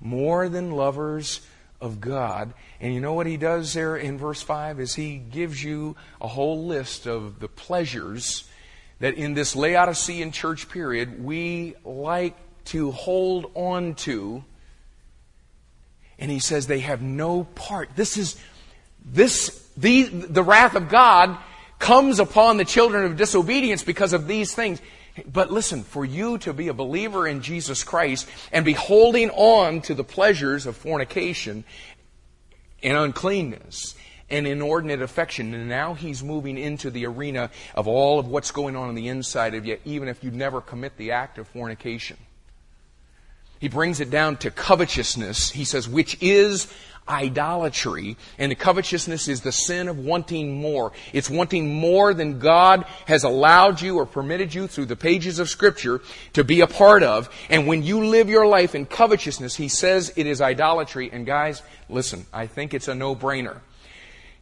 [0.00, 1.40] more than lovers
[1.80, 2.54] of God.
[2.80, 6.28] And you know what he does there in verse 5 is he gives you a
[6.28, 8.48] whole list of the pleasures
[9.00, 12.36] that in this Laodicean church period, we like
[12.66, 14.44] to hold on to.
[16.18, 17.90] And he says they have no part.
[17.96, 18.40] This is,
[19.04, 21.36] this, the, the wrath of God
[21.78, 24.80] comes upon the children of disobedience because of these things.
[25.30, 29.80] But listen, for you to be a believer in Jesus Christ and be holding on
[29.82, 31.64] to the pleasures of fornication
[32.82, 33.94] and uncleanness
[34.28, 35.54] and inordinate affection.
[35.54, 39.08] And now he's moving into the arena of all of what's going on on the
[39.08, 42.16] inside of you, even if you never commit the act of fornication.
[43.60, 45.50] He brings it down to covetousness.
[45.50, 46.72] He says, which is
[47.08, 48.16] idolatry.
[48.38, 50.92] And covetousness is the sin of wanting more.
[51.12, 55.48] It's wanting more than God has allowed you or permitted you through the pages of
[55.48, 56.00] Scripture
[56.32, 57.28] to be a part of.
[57.50, 61.10] And when you live your life in covetousness, he says it is idolatry.
[61.12, 63.60] And guys, listen, I think it's a no-brainer.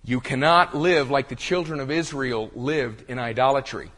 [0.04, 3.90] You cannot live like the children of Israel lived in idolatry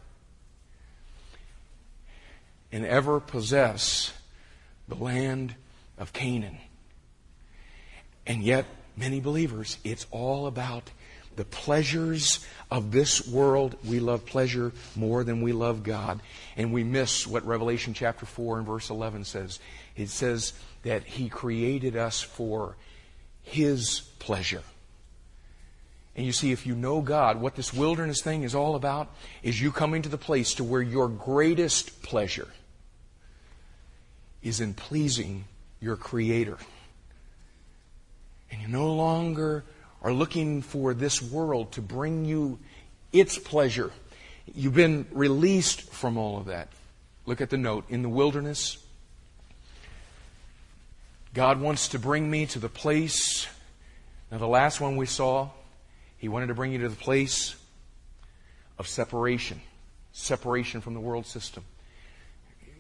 [2.70, 4.12] and ever possess
[4.89, 5.55] the land
[5.97, 6.59] of Canaan.
[8.27, 10.91] And yet, many believers, it's all about
[11.37, 13.77] the pleasures of this world.
[13.85, 16.21] We love pleasure more than we love God.
[16.57, 19.59] And we miss what Revelation chapter 4 and verse 11 says.
[19.97, 20.53] It says
[20.83, 22.77] that He created us for
[23.43, 24.63] His pleasure.
[26.17, 29.09] And you see, if you know God, what this wilderness thing is all about
[29.43, 32.49] is you coming to the place to where your greatest pleasure
[34.43, 35.45] is in pleasing
[35.81, 36.59] your Creator.
[38.55, 39.64] And you no longer
[40.01, 42.60] are looking for this world to bring you
[43.12, 43.90] its pleasure.
[44.55, 46.68] You've been released from all of that.
[47.26, 47.85] Look at the note.
[47.89, 48.78] In the wilderness,
[51.32, 53.48] God wants to bring me to the place.
[54.31, 55.51] Now, the last one we saw
[56.16, 57.56] he wanted to bring you to the place
[58.78, 59.60] of separation,
[60.12, 61.64] separation from the world system.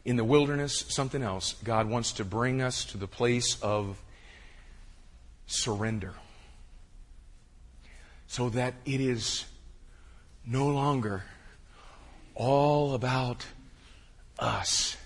[0.04, 1.56] In the wilderness, something else.
[1.64, 4.00] God wants to bring us to the place of
[5.46, 6.14] surrender.
[8.26, 9.44] So that it is
[10.46, 11.24] no longer
[12.34, 13.46] all about
[14.38, 14.96] us.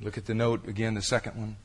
[0.00, 1.56] Look at the note again, the second one.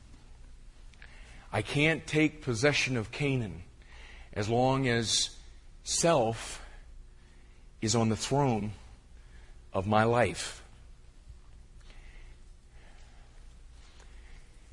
[1.52, 3.64] I can't take possession of Canaan
[4.32, 5.30] as long as
[5.84, 6.62] self
[7.82, 8.72] is on the throne
[9.74, 10.62] of my life.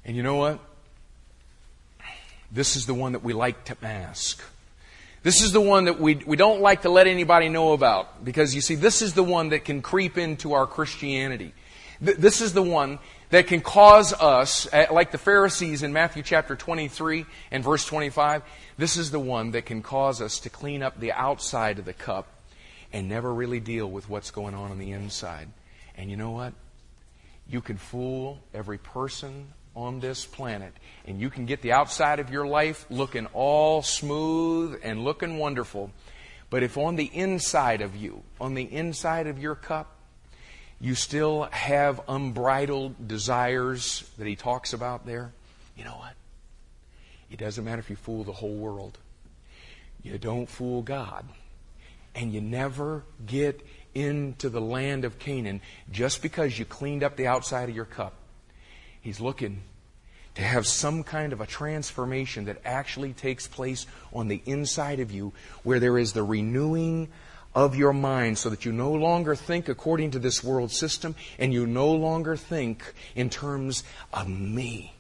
[0.06, 0.60] And you know what?
[2.51, 4.41] This is the one that we like to mask.
[5.21, 8.55] This is the one that we, we don't like to let anybody know about because
[8.55, 11.53] you see, this is the one that can creep into our Christianity.
[11.99, 12.99] This is the one
[13.30, 18.43] that can cause us, eh, like the Pharisees in Matthew chapter 23 and verse 25,
[18.77, 21.93] this is the one that can cause us to clean up the outside of the
[21.93, 22.27] cup
[22.93, 25.49] and never really deal with what's going on on the inside.
[25.95, 26.53] And you know what?
[27.49, 30.73] You can fool every person on this planet,
[31.05, 35.91] and you can get the outside of your life looking all smooth and looking wonderful.
[36.49, 39.95] But if on the inside of you, on the inside of your cup,
[40.81, 45.31] you still have unbridled desires that he talks about there,
[45.77, 46.13] you know what?
[47.31, 48.97] It doesn't matter if you fool the whole world.
[50.01, 51.25] You don't fool God.
[52.15, 57.27] And you never get into the land of Canaan just because you cleaned up the
[57.27, 58.13] outside of your cup.
[59.10, 59.64] He's looking
[60.36, 65.11] to have some kind of a transformation that actually takes place on the inside of
[65.11, 65.34] you
[65.64, 67.10] where there is the renewing
[67.56, 71.52] of your mind so that you no longer think according to this world system and
[71.52, 73.84] you no longer think in terms
[74.14, 74.94] of me.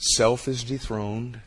[0.00, 1.40] Self is dethroned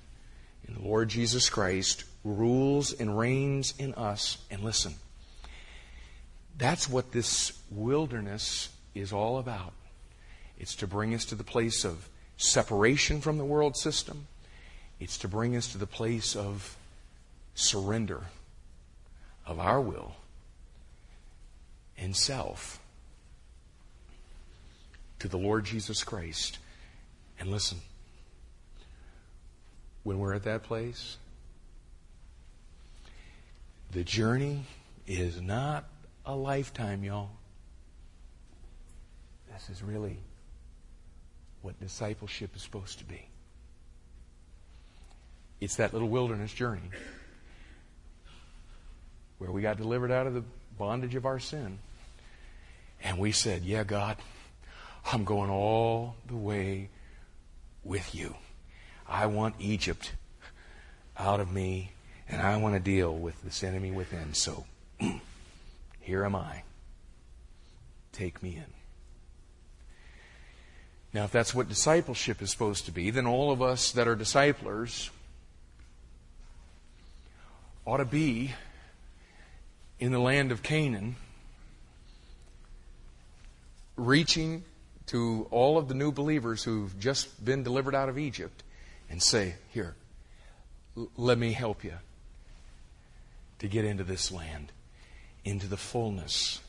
[0.65, 4.37] and the Lord Jesus Christ rules and reigns in us.
[4.49, 4.95] And listen,
[6.57, 9.73] that's what this wilderness is all about.
[10.63, 12.07] It's to bring us to the place of
[12.37, 14.27] separation from the world system.
[14.97, 16.77] It's to bring us to the place of
[17.53, 18.21] surrender
[19.45, 20.15] of our will
[21.97, 22.79] and self
[25.19, 26.59] to the Lord Jesus Christ.
[27.37, 27.79] And listen,
[30.03, 31.17] when we're at that place,
[33.91, 34.63] the journey
[35.07, 35.83] is not
[36.25, 37.31] a lifetime, y'all.
[39.51, 40.19] This is really
[41.63, 43.27] what discipleship is supposed to be.
[45.59, 46.91] It's that little wilderness journey
[49.39, 50.43] where we got delivered out of the
[50.77, 51.79] bondage of our sin.
[53.01, 54.17] And we said, Yeah, God,
[55.05, 56.89] I'm going all the way
[57.83, 58.35] with you.
[59.07, 60.13] I want Egypt
[61.17, 61.91] out of me,
[62.27, 64.33] and I want to deal with this enemy within.
[64.33, 64.65] So
[66.01, 66.63] here am I.
[68.11, 68.82] Take me in.
[71.13, 74.15] Now, if that's what discipleship is supposed to be, then all of us that are
[74.15, 75.11] disciplers
[77.85, 78.53] ought to be
[79.99, 81.15] in the land of Canaan,
[83.95, 84.63] reaching
[85.07, 88.63] to all of the new believers who've just been delivered out of Egypt
[89.09, 89.95] and say, Here,
[91.15, 91.93] let me help you
[93.59, 94.71] to get into this land,
[95.45, 96.59] into the fullness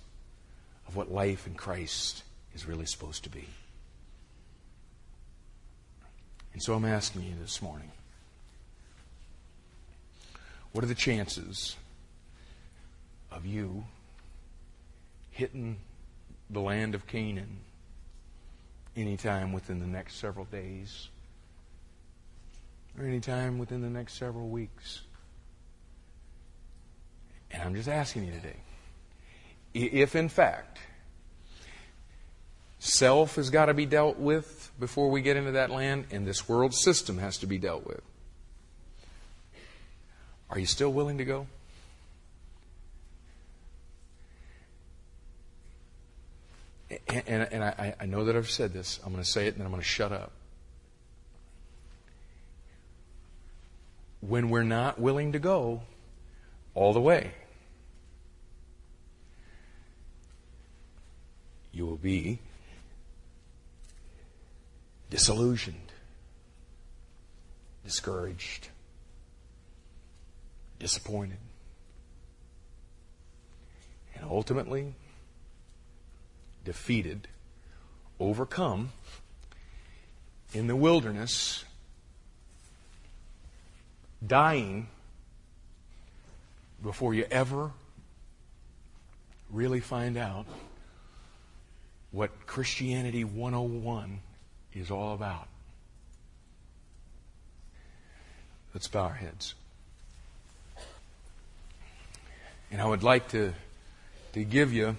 [0.86, 2.22] of what life in Christ
[2.54, 3.48] is really supposed to be.
[6.54, 7.90] And so I'm asking you this morning
[10.72, 11.76] what are the chances
[13.30, 13.84] of you
[15.30, 15.76] hitting
[16.48, 17.58] the land of Canaan
[18.96, 21.08] anytime within the next several days
[22.96, 25.02] or anytime within the next several weeks.
[27.50, 28.56] And I'm just asking you today
[29.74, 30.78] if, in fact,
[32.84, 36.48] self has got to be dealt with before we get into that land, and this
[36.48, 38.02] world system has to be dealt with,
[40.50, 41.46] are you still willing to go?
[47.08, 49.00] and, and I, I know that I've said this.
[49.04, 50.32] I'm going to say it and then I'm going to shut up.
[54.20, 55.82] When we're not willing to go
[56.74, 57.32] all the way,
[61.72, 62.38] you will be
[65.14, 65.92] disillusioned,
[67.84, 68.66] discouraged,
[70.80, 71.38] disappointed.
[74.16, 74.96] And ultimately,
[76.64, 77.28] defeated,
[78.18, 78.90] overcome
[80.52, 81.64] in the wilderness,
[84.26, 84.88] dying
[86.82, 87.70] before you ever
[89.48, 90.46] really find out
[92.10, 94.18] what Christianity 101
[94.80, 95.48] is all about.
[98.72, 99.54] Let's bow our heads.
[102.70, 103.52] And I would like to
[104.32, 104.96] to give you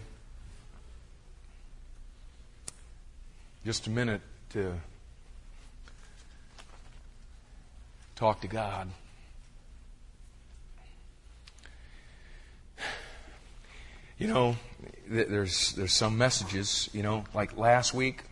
[3.65, 4.21] just a minute
[4.51, 4.75] to
[8.15, 8.87] talk to God.
[14.17, 14.55] You know,
[15.09, 18.23] there's there's some messages, you know, like last week,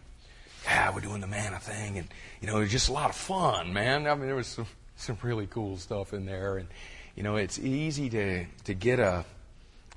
[0.74, 2.08] yeah, we're doing the manna thing, and
[2.41, 4.08] you know, it was just a lot of fun, man.
[4.08, 6.68] I mean, there was some some really cool stuff in there, and
[7.16, 9.24] you know, it's easy to to get a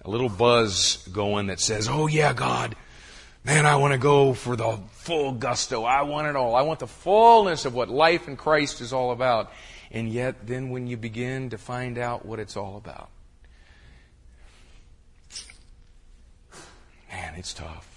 [0.05, 2.77] a little buzz going that says, "Oh yeah, God,
[3.43, 5.85] man, I want to go for the full gusto.
[5.85, 6.55] I want it all.
[6.55, 9.51] I want the fullness of what life in Christ is all about."
[9.91, 13.09] And yet, then when you begin to find out what it's all about,
[17.11, 17.96] man, it's tough.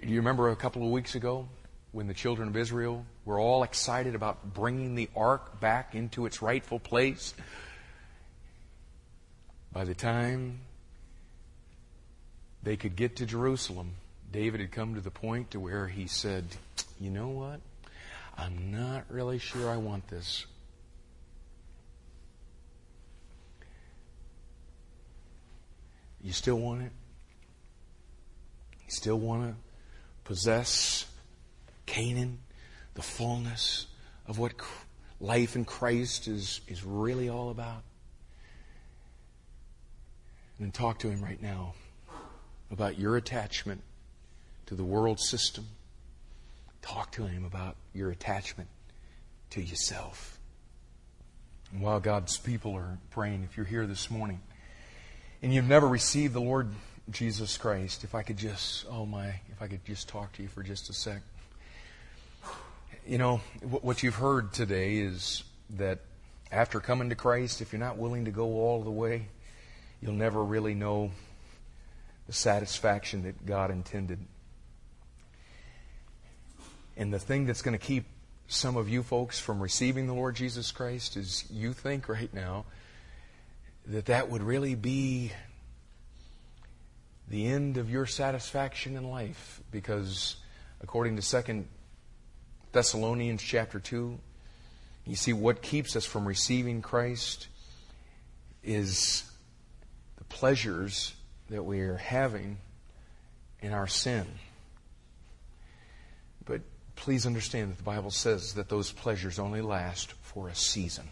[0.00, 1.48] You remember a couple of weeks ago
[1.90, 6.40] when the children of Israel were all excited about bringing the ark back into its
[6.40, 7.34] rightful place?
[9.72, 10.60] By the time
[12.62, 13.96] they could get to Jerusalem,
[14.30, 16.44] David had come to the point to where he said,
[17.00, 17.60] "You know what?
[18.36, 20.46] I'm not really sure I want this."
[26.20, 26.92] You still want it?
[28.84, 29.67] You still want to
[30.28, 31.06] possess
[31.86, 32.38] Canaan,
[32.92, 33.86] the fullness
[34.26, 34.52] of what
[35.22, 37.82] life in Christ is, is really all about?
[40.58, 41.72] And then talk to him right now
[42.70, 43.80] about your attachment
[44.66, 45.66] to the world system.
[46.82, 48.68] Talk to him about your attachment
[49.50, 50.38] to yourself.
[51.72, 54.42] And while God's people are praying, if you're here this morning
[55.40, 56.68] and you've never received the Lord
[57.10, 60.48] Jesus Christ, if I could just, oh my, if I could just talk to you
[60.48, 61.22] for just a sec.
[63.06, 66.00] You know, what you've heard today is that
[66.52, 69.28] after coming to Christ, if you're not willing to go all the way,
[70.02, 71.10] you'll never really know
[72.26, 74.18] the satisfaction that God intended.
[76.96, 78.04] And the thing that's going to keep
[78.48, 82.64] some of you folks from receiving the Lord Jesus Christ is you think right now
[83.86, 85.32] that that would really be
[87.28, 90.36] the end of your satisfaction in life because
[90.80, 91.64] according to 2
[92.72, 94.18] Thessalonians chapter 2
[95.04, 97.48] you see what keeps us from receiving Christ
[98.62, 99.24] is
[100.18, 101.14] the pleasures
[101.48, 102.58] that we are having
[103.60, 104.26] in our sin.
[106.44, 106.60] But
[106.94, 111.08] please understand that the Bible says that those pleasures only last for a season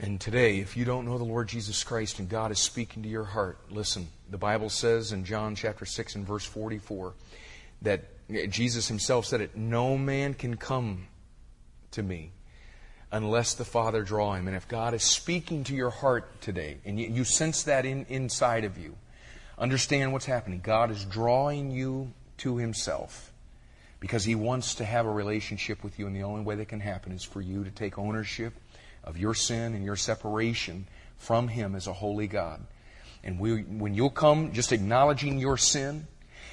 [0.00, 3.08] and today, if you don't know the Lord Jesus Christ and God is speaking to
[3.08, 4.08] your heart, listen.
[4.30, 7.12] The Bible says in John chapter 6 and verse 44
[7.82, 8.04] that
[8.48, 11.06] Jesus himself said it, no man can come
[11.90, 12.30] to me
[13.12, 14.48] unless the Father draw him.
[14.48, 18.06] And if God is speaking to your heart today, and you, you sense that in,
[18.08, 18.96] inside of you,
[19.58, 20.60] understand what's happening.
[20.62, 23.32] God is drawing you to himself
[23.98, 26.80] because he wants to have a relationship with you, and the only way that can
[26.80, 28.54] happen is for you to take ownership
[29.04, 30.86] of your sin and your separation
[31.18, 32.60] from Him as a holy God.
[33.22, 36.06] And we, when you'll come just acknowledging your sin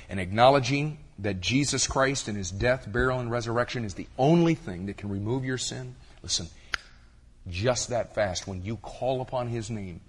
[0.10, 4.86] and acknowledging that Jesus Christ and His death, burial, and resurrection is the only thing
[4.88, 6.48] that can remove your sin, listen,
[7.50, 10.02] just that fast, when you call upon His name,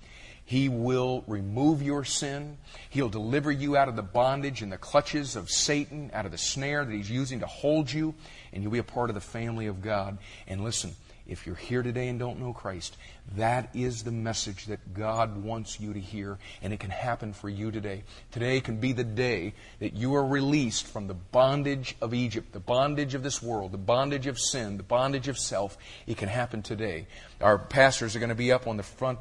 [0.44, 2.58] He will remove your sin.
[2.90, 6.38] He'll deliver you out of the bondage and the clutches of Satan, out of the
[6.38, 8.14] snare that He's using to hold you,
[8.52, 10.18] and you'll be a part of the family of God.
[10.48, 10.96] And listen,
[11.28, 12.96] if you're here today and don't know Christ,
[13.36, 17.50] that is the message that God wants you to hear, and it can happen for
[17.50, 18.02] you today.
[18.32, 22.60] Today can be the day that you are released from the bondage of Egypt, the
[22.60, 25.76] bondage of this world, the bondage of sin, the bondage of self.
[26.06, 27.06] It can happen today.
[27.42, 29.18] Our pastors are going to be up on the front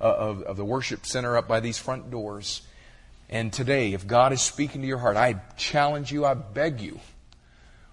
[0.00, 2.62] uh, of, of the worship center, up by these front doors.
[3.28, 7.00] And today, if God is speaking to your heart, I challenge you, I beg you,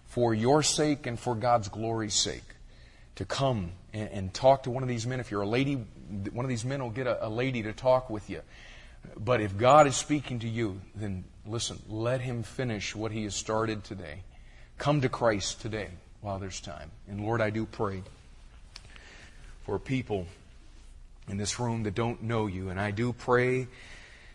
[0.06, 2.55] for your sake and for God's glory's sake
[3.16, 5.20] to come and, and, talk to one of these men.
[5.20, 5.76] If you're a lady,
[6.32, 8.42] one of these men will get a, a lady to talk with you.
[9.18, 13.36] But if God is speaking to you, then listen, let Him finish what He has
[13.36, 14.24] started today.
[14.78, 15.90] Come to Christ today
[16.22, 16.92] while there's time.
[17.08, 18.04] And Lord, I do pray
[19.64, 20.28] for people
[21.28, 22.70] in this room that don't know you.
[22.70, 23.68] And I do pray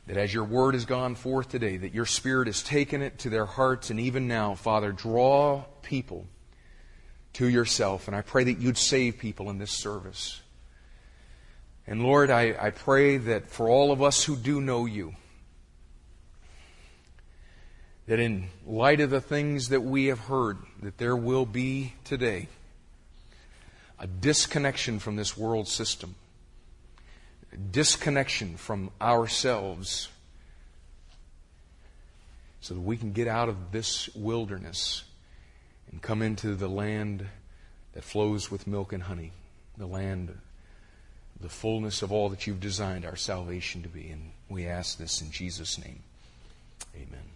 [0.07, 3.31] that as your word has gone forth today, that your spirit has taken it to
[3.31, 3.91] their hearts.
[3.91, 6.27] And even now, Father, draw people
[7.35, 8.07] to yourself.
[8.09, 10.41] And I pray that you'd save people in this service.
[11.87, 15.15] And Lord, I, I pray that for all of us who do know you,
[18.07, 22.49] that in light of the things that we have heard, that there will be today
[23.99, 26.15] a disconnection from this world system.
[27.71, 30.09] disconnection from ourselves
[32.61, 35.05] so that we can get out of this wilderness
[35.91, 37.27] and come into the land
[37.93, 39.33] that flows with milk and honey,
[39.77, 40.37] the land,
[41.41, 44.09] the fullness of all that you've designed our salvation to be.
[44.11, 46.01] And we ask this in Jesus' name.
[46.95, 47.30] Amen.